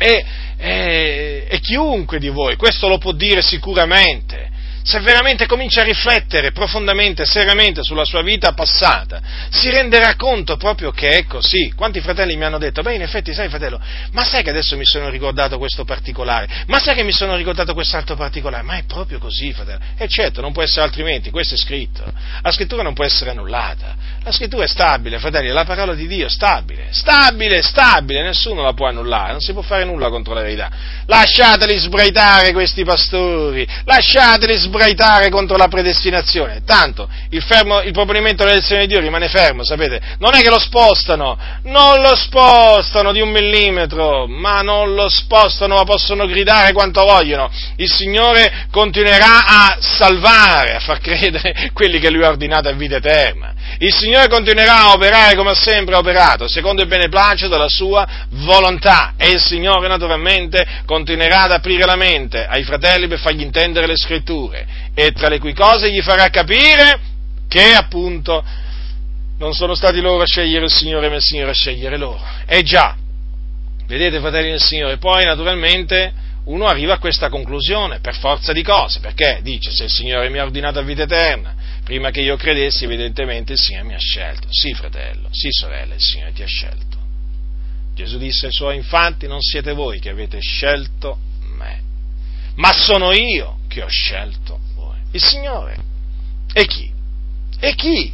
[0.00, 0.24] E,
[0.58, 4.50] e, e chiunque di voi, questo lo può dire sicuramente,
[4.82, 9.20] se veramente comincia a riflettere profondamente, seriamente sulla sua vita passata,
[9.50, 11.72] si renderà conto proprio che è così.
[11.76, 13.80] Quanti fratelli mi hanno detto, beh in effetti sai fratello,
[14.12, 17.74] ma sai che adesso mi sono ricordato questo particolare, ma sai che mi sono ricordato
[17.74, 19.80] quest'altro particolare, ma è proprio così fratello.
[19.96, 22.04] E certo, non può essere altrimenti, questo è scritto.
[22.42, 26.26] La scrittura non può essere annullata, la scrittura è stabile, fratelli, la parola di Dio
[26.26, 30.42] è stabile, stabile, stabile, nessuno la può annullare, non si può fare nulla contro la
[30.42, 30.70] verità.
[31.06, 36.62] Lasciateli sbraitare questi pastori, lasciateli sbraitare sbraitare contro la predestinazione.
[36.64, 40.00] Tanto il, fermo, il proponimento dell'elezione di Dio rimane fermo, sapete?
[40.18, 45.74] Non è che lo spostano, non lo spostano di un millimetro, ma non lo spostano,
[45.74, 47.50] ma possono gridare quanto vogliono.
[47.76, 52.96] Il Signore continuerà a salvare, a far credere quelli che Lui ha ordinato a vita
[52.96, 53.52] eterna.
[53.80, 59.14] Il Signore continuerà a operare come ha sempre operato, secondo il beneplacito della sua volontà.
[59.16, 63.96] E il Signore naturalmente continuerà ad aprire la mente ai fratelli per fargli intendere le
[63.96, 66.98] scritture e tra le cui cose gli farà capire
[67.46, 68.44] che appunto
[69.38, 72.20] non sono stati loro a scegliere il Signore, ma il Signore a scegliere loro.
[72.46, 72.96] E già,
[73.86, 76.12] vedete fratelli del Signore, poi naturalmente
[76.46, 80.38] uno arriva a questa conclusione per forza di cose, perché dice se il Signore mi
[80.38, 81.54] ha ordinato a vita eterna,
[81.88, 84.46] prima che io credessi evidentemente il Signore mi ha scelto.
[84.50, 86.98] Sì fratello, sì sorella, il Signore ti ha scelto.
[87.94, 91.18] Gesù disse ai suoi infatti non siete voi che avete scelto
[91.56, 91.82] me,
[92.56, 94.98] ma sono io che ho scelto voi.
[95.12, 95.76] Il Signore.
[96.52, 96.92] E chi?
[97.58, 98.12] E chi?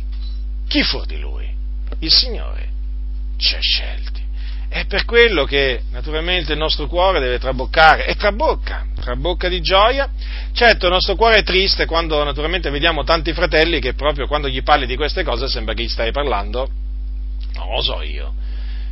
[0.68, 1.52] Chi fu di lui?
[1.98, 2.70] Il Signore
[3.38, 4.13] ci ha scelti.
[4.74, 10.10] È per quello che naturalmente il nostro cuore deve traboccare e trabocca, trabocca di gioia.
[10.52, 14.64] Certo, il nostro cuore è triste quando naturalmente vediamo tanti fratelli che proprio quando gli
[14.64, 16.68] parli di queste cose sembra che gli stai parlando,
[17.54, 18.34] non lo so io,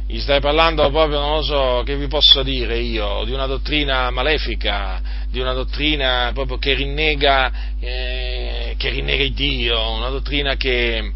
[0.07, 4.09] gli stai parlando proprio, non lo so, che vi posso dire io, di una dottrina
[4.11, 11.12] malefica, di una dottrina proprio che rinnega, eh, che rinnega Dio, una dottrina che,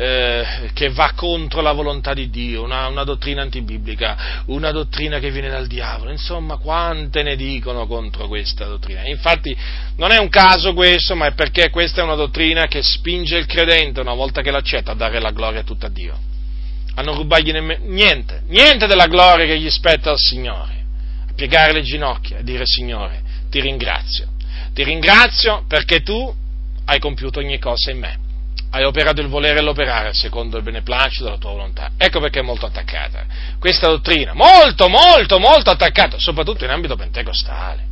[0.00, 5.30] eh, che va contro la volontà di Dio, una, una, dottrina antibiblica, una dottrina che
[5.30, 9.06] viene dal diavolo, insomma quante ne dicono contro questa dottrina.
[9.06, 9.54] Infatti
[9.96, 13.44] non è un caso questo, ma è perché questa è una dottrina che spinge il
[13.44, 16.18] credente una volta che l'accetta a dare la gloria tutta a Dio.
[16.94, 20.82] A non rubargli nemmeno, niente, niente della gloria che gli spetta al Signore,
[21.28, 23.20] a piegare le ginocchia e dire Signore,
[23.50, 24.28] ti ringrazio,
[24.72, 26.34] ti ringrazio perché tu
[26.86, 28.18] hai compiuto ogni cosa in me,
[28.70, 31.90] hai operato il volere e l'operare secondo il beneplacito della tua volontà.
[31.96, 33.24] Ecco perché è molto attaccata
[33.58, 37.88] questa dottrina, molto, molto, molto attaccata, soprattutto in ambito pentecostale.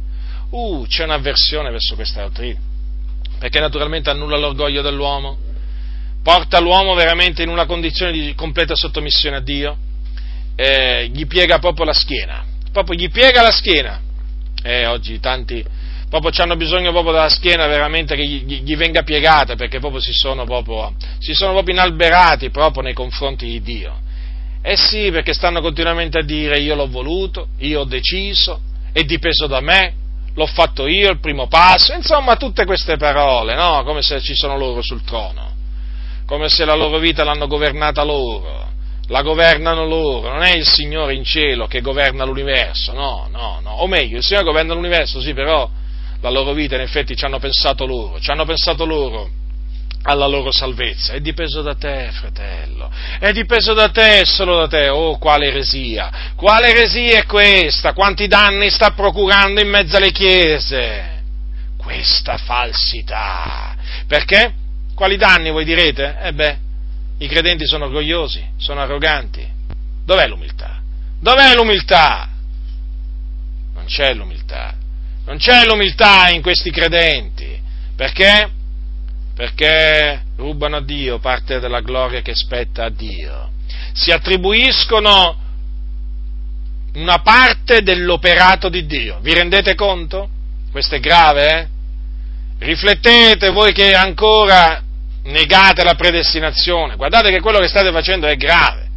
[0.50, 2.58] Uh, c'è un'avversione verso questa dottrina,
[3.38, 5.36] perché naturalmente annulla l'orgoglio dell'uomo,
[6.22, 9.76] porta l'uomo veramente in una condizione di completa sottomissione a Dio,
[10.56, 14.00] eh, gli piega proprio la schiena, proprio gli piega la schiena.
[14.62, 15.64] Eh, oggi tanti
[16.08, 20.12] proprio hanno bisogno proprio della schiena veramente che gli, gli venga piegata perché proprio si
[20.12, 24.06] sono proprio, si sono proprio inalberati proprio nei confronti di Dio.
[24.62, 28.60] Eh sì, perché stanno continuamente a dire io l'ho voluto, io ho deciso,
[28.92, 29.94] è dipeso da me,
[30.34, 33.82] l'ho fatto io il primo passo, insomma tutte queste parole, no?
[33.84, 35.56] Come se ci sono loro sul trono
[36.28, 38.68] come se la loro vita l'hanno governata loro,
[39.06, 43.70] la governano loro, non è il Signore in cielo che governa l'universo, no, no, no,
[43.70, 45.66] o meglio, il Signore governa l'universo, sì, però
[46.20, 49.30] la loro vita in effetti ci hanno pensato loro, ci hanno pensato loro
[50.02, 54.88] alla loro salvezza, è dipeso da te, fratello, è dipeso da te, solo da te,
[54.88, 61.22] oh, quale eresia, quale eresia è questa, quanti danni sta procurando in mezzo alle chiese,
[61.76, 64.54] questa falsità, perché?
[64.94, 66.16] Quali danni voi direte?
[66.22, 66.58] Eh beh,
[67.18, 69.46] i credenti sono orgogliosi, sono arroganti.
[70.04, 70.80] Dov'è l'umiltà?
[71.20, 72.28] Dov'è l'umiltà?
[73.74, 74.77] Non c'è l'umiltà.
[75.28, 77.60] Non c'è l'umiltà in questi credenti.
[77.94, 78.50] Perché?
[79.34, 83.50] Perché rubano a Dio parte della gloria che spetta a Dio.
[83.92, 85.36] Si attribuiscono
[86.94, 89.18] una parte dell'operato di Dio.
[89.20, 90.30] Vi rendete conto?
[90.70, 91.68] Questo è grave, eh?
[92.60, 94.82] Riflettete voi che ancora
[95.24, 96.96] negate la predestinazione.
[96.96, 98.88] Guardate che quello che state facendo è grave,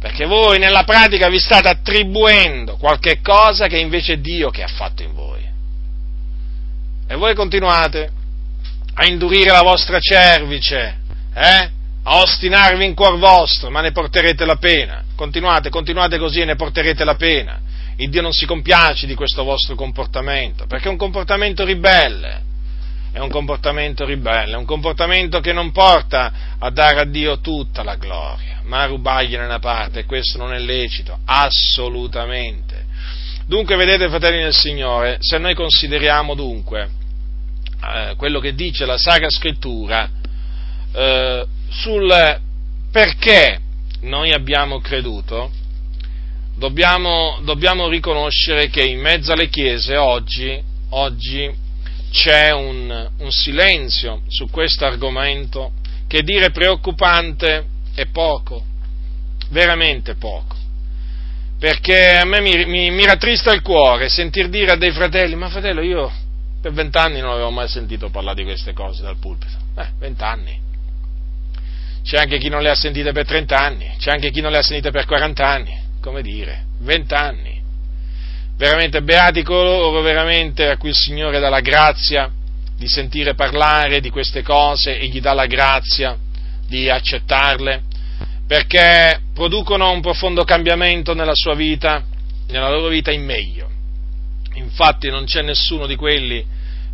[0.00, 4.68] perché voi nella pratica vi state attribuendo qualche cosa che invece è Dio che ha
[4.68, 5.35] fatto in voi.
[7.08, 8.10] E voi continuate
[8.94, 10.98] a indurire la vostra cervice,
[11.34, 11.70] eh?
[12.02, 15.04] a ostinarvi in cuor vostro, ma ne porterete la pena.
[15.14, 17.60] Continuate, continuate così e ne porterete la pena.
[17.96, 22.46] Il Dio non si compiace di questo vostro comportamento, perché è un comportamento ribelle
[23.16, 27.82] è un comportamento ribelle, è un comportamento che non porta a dare a Dio tutta
[27.82, 32.65] la gloria, ma a rubargliene una parte, e questo non è lecito, assolutamente.
[33.48, 36.90] Dunque, vedete, fratelli del Signore, se noi consideriamo dunque
[37.80, 40.10] eh, quello che dice la Sacra Scrittura
[40.92, 42.40] eh, sul
[42.90, 43.60] perché
[44.00, 45.52] noi abbiamo creduto,
[46.56, 51.48] dobbiamo, dobbiamo, riconoscere che in mezzo alle chiese oggi, oggi
[52.10, 55.70] c'è un, un silenzio su questo argomento
[56.08, 58.64] che dire preoccupante è poco,
[59.50, 60.55] veramente poco.
[61.58, 65.48] Perché a me mi, mi, mi rattrista il cuore sentir dire a dei fratelli, ma
[65.48, 66.12] fratello io
[66.60, 69.56] per vent'anni non avevo mai sentito parlare di queste cose dal pulpito.
[69.76, 70.60] Eh, vent'anni.
[72.02, 74.62] C'è anche chi non le ha sentite per trent'anni, c'è anche chi non le ha
[74.62, 77.62] sentite per quarant'anni, come dire, vent'anni.
[78.56, 82.30] Veramente beati coloro veramente a cui il Signore dà la grazia
[82.76, 86.16] di sentire parlare di queste cose e gli dà la grazia
[86.66, 87.82] di accettarle,
[88.46, 92.04] perché producono un profondo cambiamento nella sua vita,
[92.48, 93.68] nella loro vita in meglio.
[94.54, 96.44] Infatti non c'è nessuno di quelli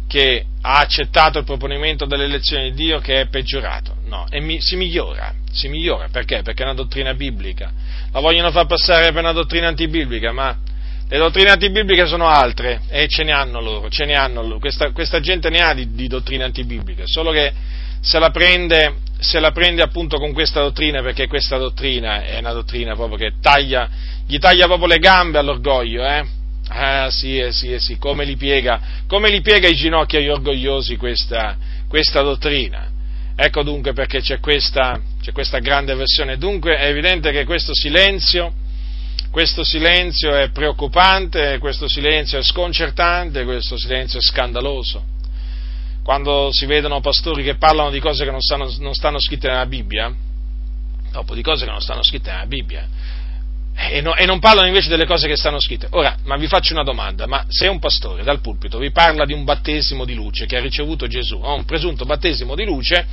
[0.09, 4.76] che ha accettato il proponimento dell'elezione di Dio che è peggiorato, no, e mi, si
[4.76, 6.42] migliora, si migliora, perché?
[6.42, 7.72] Perché è una dottrina biblica,
[8.11, 10.57] la vogliono far passare per una dottrina antibiblica, ma
[11.09, 14.59] le dottrine antibibliche sono altre e ce ne hanno loro, ce ne hanno loro.
[14.59, 17.53] Questa, questa gente ne ha di, di dottrine antibibliche, solo che
[18.03, 22.53] se la, prende, se la prende appunto con questa dottrina, perché questa dottrina è una
[22.53, 23.88] dottrina proprio che taglia,
[24.26, 26.26] gli taglia proprio le gambe all'orgoglio, eh?
[26.68, 30.28] Ah sì, eh, sì, eh, sì, come li piega, come li piega i ginocchi agli
[30.28, 31.57] orgogliosi questa,
[31.88, 32.90] questa dottrina.
[33.36, 36.38] Ecco dunque perché c'è questa, c'è questa grande versione.
[36.38, 38.53] Dunque è evidente che questo silenzio,
[39.30, 45.11] questo silenzio è preoccupante, questo silenzio è sconcertante, questo silenzio è scandaloso.
[46.03, 49.66] Quando si vedono pastori che parlano di cose che non stanno, non stanno scritte nella
[49.66, 50.12] Bibbia,
[51.12, 52.88] dopo di cose che non stanno scritte nella Bibbia,
[53.74, 55.86] e, no, e, non parlano invece delle cose che stanno scritte.
[55.90, 59.32] Ora, ma vi faccio una domanda, ma se un pastore dal pulpito vi parla di
[59.32, 63.07] un battesimo di luce che ha ricevuto Gesù, o un presunto battesimo di luce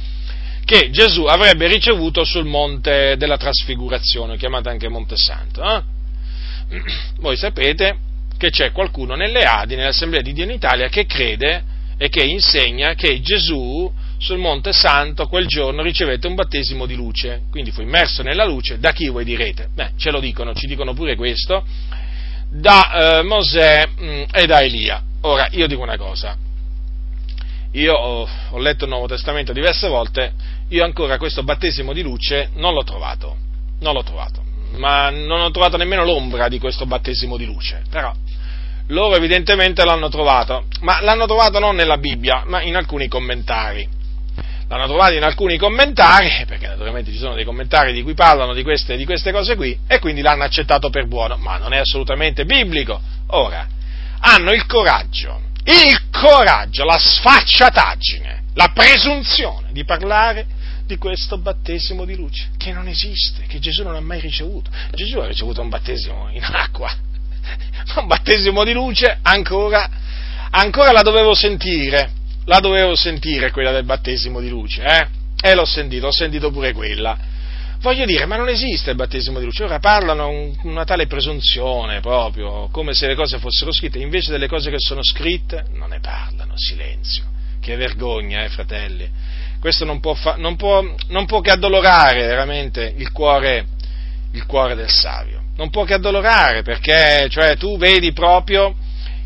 [0.65, 5.81] che Gesù avrebbe ricevuto sul monte della trasfigurazione, chiamato anche Monte Santo, eh?
[7.17, 7.97] voi sapete
[8.37, 11.68] che c'è qualcuno nelle Adi, nell'Assemblea di Dio in Italia, che crede
[12.01, 17.41] e che insegna che Gesù sul Monte Santo quel giorno ricevette un battesimo di luce,
[17.51, 19.67] quindi fu immerso nella luce, da chi voi direte?
[19.73, 21.61] Beh, ce lo dicono, ci dicono pure questo,
[22.49, 25.03] da eh, Mosè mh, mm, e da Elia.
[25.21, 26.37] Ora, io dico una cosa,
[27.73, 30.31] io ho, ho, letto il Nuovo Testamento diverse volte,
[30.69, 33.35] io ancora questo battesimo di luce non l'ho trovato,
[33.79, 34.41] non l'ho trovato,
[34.77, 38.13] ma non ho trovato nemmeno l'ombra di questo battesimo di luce, però
[38.89, 43.97] loro evidentemente l'hanno trovato, ma l'hanno trovato non nella Bibbia, ma in alcuni commentari
[44.67, 48.63] l'hanno trovato in alcuni commentari, perché naturalmente ci sono dei commentari di cui parlano di
[48.63, 52.45] queste, di queste cose qui, e quindi l'hanno accettato per buono, ma non è assolutamente
[52.45, 53.01] biblico.
[53.27, 53.67] Ora,
[54.19, 60.45] hanno il coraggio, il coraggio, la sfacciataggine, la presunzione di parlare
[60.85, 64.71] di questo battesimo di luce, che non esiste, che Gesù non ha mai ricevuto.
[64.91, 66.91] Gesù ha ricevuto un battesimo in acqua,
[67.95, 69.89] ma un battesimo di luce ancora,
[70.51, 72.17] ancora la dovevo sentire
[72.49, 75.07] la dovevo sentire quella del battesimo di luce, eh?
[75.39, 77.15] E l'ho sentito, ho sentito pure quella.
[77.79, 82.01] Voglio dire, ma non esiste il battesimo di luce, ora parlano un, una tale presunzione
[82.01, 85.99] proprio, come se le cose fossero scritte, invece delle cose che sono scritte non ne
[85.99, 87.23] parlano, silenzio.
[87.61, 89.07] Che vergogna, eh, fratelli.
[89.59, 93.67] Questo non può, fa, non può, non può che addolorare veramente il cuore,
[94.31, 95.38] il cuore del savio.
[95.59, 98.73] Non può che addolorare perché, cioè, tu vedi proprio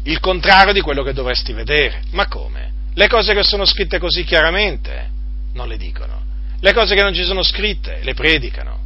[0.05, 2.01] il contrario di quello che dovresti vedere.
[2.09, 2.71] Ma come?
[2.95, 5.09] Le cose che sono scritte così chiaramente
[5.53, 6.23] non le dicono.
[6.59, 8.79] Le cose che non ci sono scritte le predicano.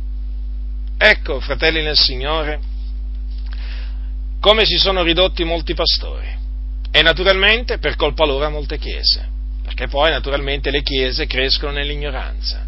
[0.98, 2.60] Ecco, fratelli nel Signore,
[4.41, 6.28] come si sono ridotti molti pastori.
[6.91, 9.26] E naturalmente per colpa loro molte chiese.
[9.64, 12.66] Perché poi naturalmente le chiese crescono nell'ignoranza.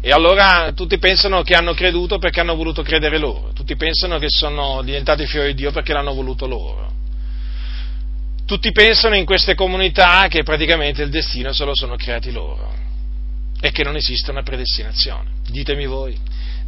[0.00, 4.28] E allora tutti pensano che hanno creduto perché hanno voluto credere loro, tutti pensano che
[4.28, 6.90] sono diventati fiori di Dio perché l'hanno voluto loro
[8.50, 12.74] tutti pensano in queste comunità che praticamente il destino se lo sono creati loro
[13.60, 15.34] e che non esiste una predestinazione.
[15.48, 16.18] Ditemi voi,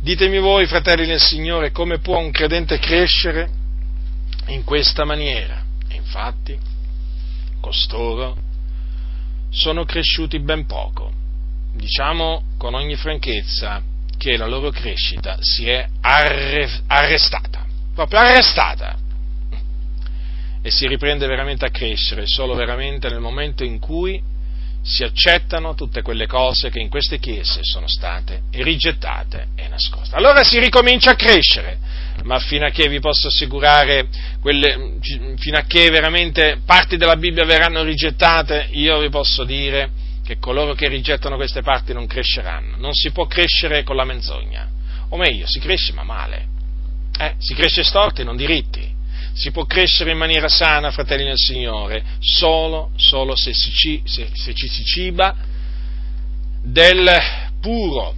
[0.00, 3.50] ditemi voi, fratelli nel Signore, come può un credente crescere
[4.46, 5.60] in questa maniera?
[5.88, 6.56] E infatti,
[7.60, 8.36] costoro
[9.50, 11.21] sono cresciuti ben poco.
[11.74, 13.82] Diciamo con ogni franchezza
[14.16, 17.64] che la loro crescita si è arrestata,
[17.94, 18.96] proprio arrestata
[20.62, 24.22] e si riprende veramente a crescere solo veramente nel momento in cui
[24.84, 30.14] si accettano tutte quelle cose che in queste chiese sono state rigettate e nascoste.
[30.14, 31.78] Allora si ricomincia a crescere,
[32.24, 34.08] ma fino a che vi posso assicurare,
[34.40, 34.98] quelle,
[35.36, 40.01] fino a che veramente parti della Bibbia verranno rigettate, io vi posso dire
[40.32, 42.76] che coloro che rigettano queste parti non cresceranno.
[42.76, 44.68] Non si può crescere con la menzogna,
[45.10, 46.48] o meglio, si cresce ma male.
[47.18, 48.90] Eh, si cresce storti, non diritti.
[49.34, 54.54] Si può crescere in maniera sana, fratelli nel Signore, solo, solo se, si, se, se
[54.54, 55.34] ci si ciba
[56.62, 57.10] del
[57.60, 58.14] puro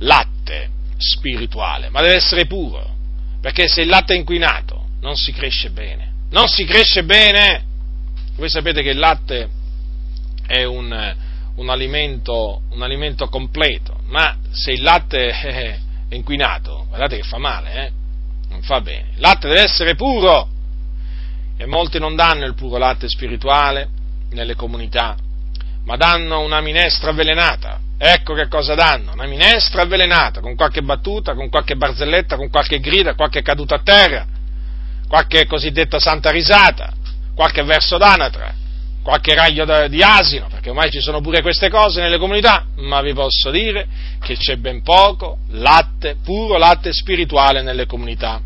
[0.00, 2.94] latte spirituale, ma deve essere puro,
[3.40, 7.64] perché se il latte è inquinato non si cresce bene, non si cresce bene.
[8.36, 9.48] Voi sapete che il latte
[10.50, 11.14] è un,
[11.54, 15.30] un, alimento, un alimento, completo, ma se il latte
[16.08, 17.92] è inquinato, guardate che fa male, eh?
[18.48, 19.10] non fa bene.
[19.14, 20.48] Il latte deve essere puro
[21.56, 23.88] e molti non danno il puro latte spirituale
[24.30, 25.14] nelle comunità,
[25.84, 27.78] ma danno una minestra avvelenata.
[27.96, 32.80] Ecco che cosa danno, una minestra avvelenata, con qualche battuta, con qualche barzelletta, con qualche
[32.80, 34.26] grida, qualche caduta a terra,
[35.06, 36.92] qualche cosiddetta santa risata,
[37.34, 38.54] qualche verso d'anatra,
[39.02, 43.12] qualche raglio di asino, perché ormai ci sono pure queste cose nelle comunità, ma vi
[43.12, 43.86] posso dire
[44.20, 48.40] che c'è ben poco latte, puro latte spirituale nelle comunità.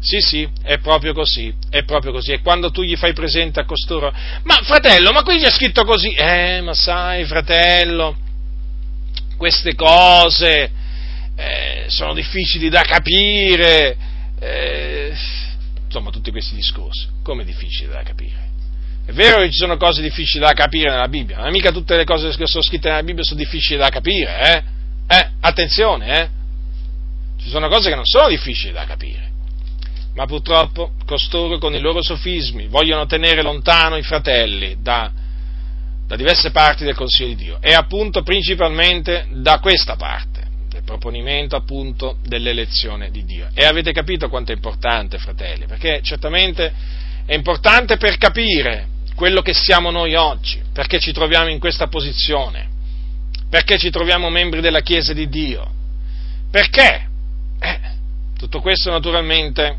[0.00, 2.32] Sì, sì, è proprio così, è proprio così.
[2.32, 4.12] E quando tu gli fai presente a costoro,
[4.44, 8.16] ma fratello, ma qui c'è scritto così, eh, ma sai, fratello,
[9.36, 10.70] queste cose
[11.34, 13.96] eh, sono difficili da capire,
[14.38, 15.12] eh,
[15.84, 18.54] insomma, tutti questi discorsi, come difficili da capire?
[19.06, 22.02] È vero che ci sono cose difficili da capire nella Bibbia, ma mica tutte le
[22.02, 25.16] cose che sono scritte nella Bibbia sono difficili da capire, eh?
[25.16, 26.28] Eh, attenzione, eh?
[27.40, 29.30] Ci sono cose che non sono difficili da capire,
[30.14, 35.12] ma purtroppo costoro con i loro sofismi vogliono tenere lontano i fratelli da,
[36.04, 41.54] da diverse parti del Consiglio di Dio e appunto principalmente da questa parte, del proponimento
[41.54, 43.50] appunto dell'elezione di Dio.
[43.54, 46.74] E avete capito quanto è importante, fratelli, perché certamente
[47.24, 52.68] è importante per capire quello che siamo noi oggi, perché ci troviamo in questa posizione,
[53.48, 55.68] perché ci troviamo membri della Chiesa di Dio.
[56.50, 57.08] Perché?
[57.58, 57.80] Eh,
[58.38, 59.76] tutto questo naturalmente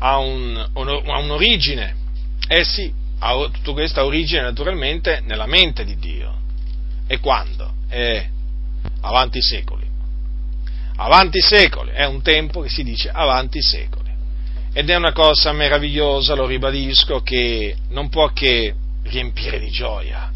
[0.00, 1.94] ha, un, ha un'origine,
[2.48, 6.38] eh sì, ha, tutto questo ha origine naturalmente nella mente di Dio.
[7.06, 7.72] E quando?
[7.88, 8.28] Eh,
[9.02, 9.86] avanti i secoli.
[10.96, 13.99] Avanti i secoli, è un tempo che si dice avanti i secoli.
[14.72, 20.30] Ed è una cosa meravigliosa, lo ribadisco, che non può che riempire di gioia,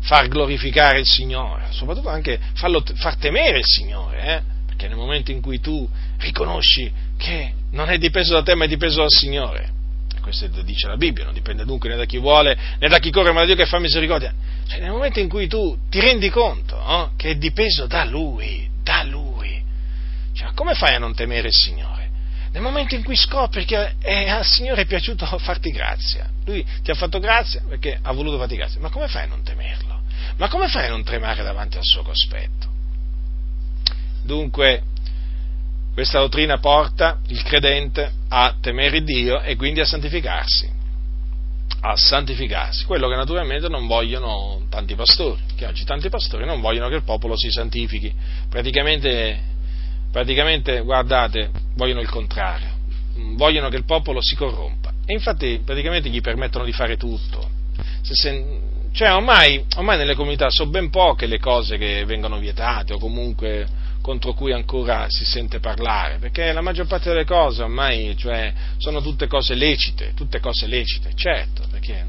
[0.00, 4.42] far glorificare il Signore, soprattutto anche farlo, far temere il Signore, eh?
[4.66, 5.88] perché nel momento in cui tu
[6.18, 9.72] riconosci che non è dipeso da te ma è dipeso dal Signore,
[10.20, 13.32] questo dice la Bibbia, non dipende dunque né da chi vuole né da chi corre,
[13.32, 14.32] ma da Dio che fa misericordia,
[14.68, 18.68] cioè nel momento in cui tu ti rendi conto oh, che è dipeso da Lui,
[18.82, 19.62] da Lui,
[20.32, 21.99] cioè, come fai a non temere il Signore?
[22.52, 26.90] Nel momento in cui scopri che è, al Signore è piaciuto farti grazia, Lui ti
[26.90, 30.00] ha fatto grazia perché ha voluto farti grazia, ma come fai a non temerlo?
[30.36, 32.68] Ma come fai a non tremare davanti al suo cospetto?
[34.22, 34.82] Dunque,
[35.92, 40.70] questa dottrina porta il credente a temere Dio e quindi a santificarsi,
[41.80, 46.88] a santificarsi, quello che naturalmente non vogliono tanti pastori, che oggi tanti pastori non vogliono
[46.88, 48.12] che il popolo si santifichi,
[48.48, 49.58] praticamente
[50.10, 52.68] praticamente, guardate, vogliono il contrario,
[53.36, 57.48] vogliono che il popolo si corrompa e infatti praticamente gli permettono di fare tutto.
[58.02, 58.60] Se, se,
[58.92, 63.66] cioè ormai, ormai, nelle comunità sono ben poche le cose che vengono vietate o comunque
[64.00, 69.02] contro cui ancora si sente parlare, perché la maggior parte delle cose ormai cioè, sono
[69.02, 72.06] tutte cose lecite, tutte cose lecite, certo, perché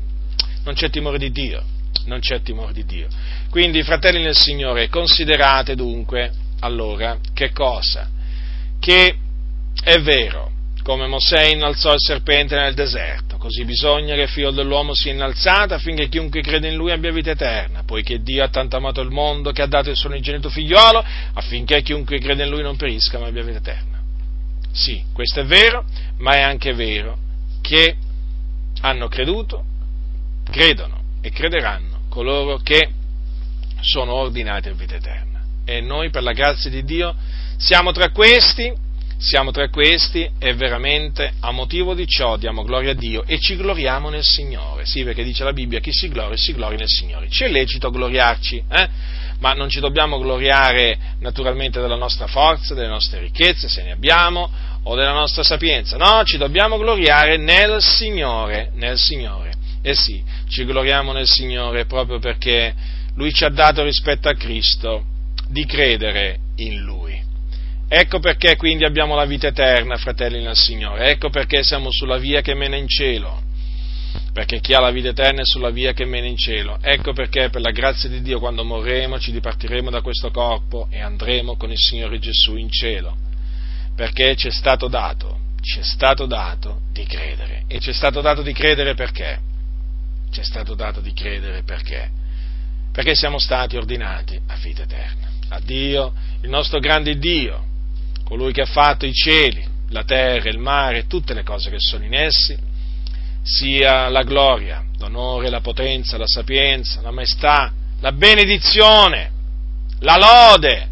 [0.64, 1.62] non c'è timore di Dio,
[2.06, 3.08] non c'è timore di Dio.
[3.50, 8.10] Quindi, fratelli nel Signore, considerate dunque allora, che cosa?
[8.80, 9.16] Che
[9.84, 10.52] è vero,
[10.84, 15.74] come Mosè innalzò il serpente nel deserto, così bisogna che il figlio dell'uomo sia innalzato
[15.74, 19.52] affinché chiunque crede in lui abbia vita eterna, poiché Dio ha tanto amato il mondo
[19.52, 23.28] che ha dato il suo unigenito figliolo affinché chiunque crede in lui non perisca ma
[23.28, 24.00] abbia vita eterna.
[24.72, 25.84] Sì, questo è vero,
[26.18, 27.18] ma è anche vero
[27.62, 27.96] che
[28.82, 29.64] hanno creduto,
[30.44, 32.90] credono e crederanno coloro che
[33.82, 35.31] sono ordinati a vita eterna
[35.66, 37.16] e noi per la grazia di Dio
[37.58, 38.74] siamo tra questi,
[39.18, 43.56] siamo tra questi e veramente a motivo di ciò diamo gloria a Dio e ci
[43.56, 44.86] gloriamo nel Signore.
[44.86, 47.30] Sì, perché dice la Bibbia, chi si gloria, si gloria nel Signore.
[47.30, 48.90] Ci è lecito gloriarci, eh?
[49.40, 54.50] ma non ci dobbiamo gloriare naturalmente della nostra forza, delle nostre ricchezze, se ne abbiamo,
[54.84, 55.98] o della nostra sapienza.
[55.98, 59.54] No, ci dobbiamo gloriare nel Signore, nel Signore.
[59.84, 62.74] E sì, ci gloriamo nel Signore proprio perché
[63.16, 65.06] Lui ci ha dato rispetto a Cristo
[65.52, 67.22] di credere in Lui.
[67.94, 72.40] Ecco perché quindi abbiamo la vita eterna, fratelli nel Signore, ecco perché siamo sulla via
[72.40, 73.42] che mena in cielo,
[74.32, 77.50] perché chi ha la vita eterna è sulla via che mena in cielo, ecco perché
[77.50, 81.70] per la grazia di Dio quando morremo ci dipartiremo da questo corpo e andremo con
[81.70, 83.18] il Signore Gesù in cielo,
[83.94, 88.22] perché ci è stato dato, ci è stato dato di credere, e ci è stato
[88.22, 89.38] dato di credere perché?
[90.32, 92.10] Ci è stato dato di credere perché?
[92.94, 97.64] Perché siamo stati ordinati a vita eterna, a Dio, il nostro grande Dio,
[98.24, 101.80] colui che ha fatto i cieli, la terra, il mare e tutte le cose che
[101.80, 102.58] sono in essi,
[103.44, 109.32] sia la gloria, l'onore, la potenza, la sapienza, la maestà, la benedizione,
[110.00, 110.90] la lode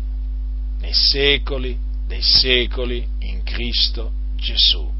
[0.79, 4.91] nei secoli dei secoli in Cristo Gesù.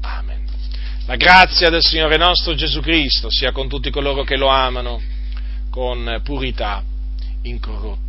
[0.00, 0.42] Amen.
[1.06, 5.00] La grazia del Signore nostro Gesù Cristo sia con tutti coloro che lo amano
[5.70, 6.82] con purità
[7.42, 8.03] incorrotta.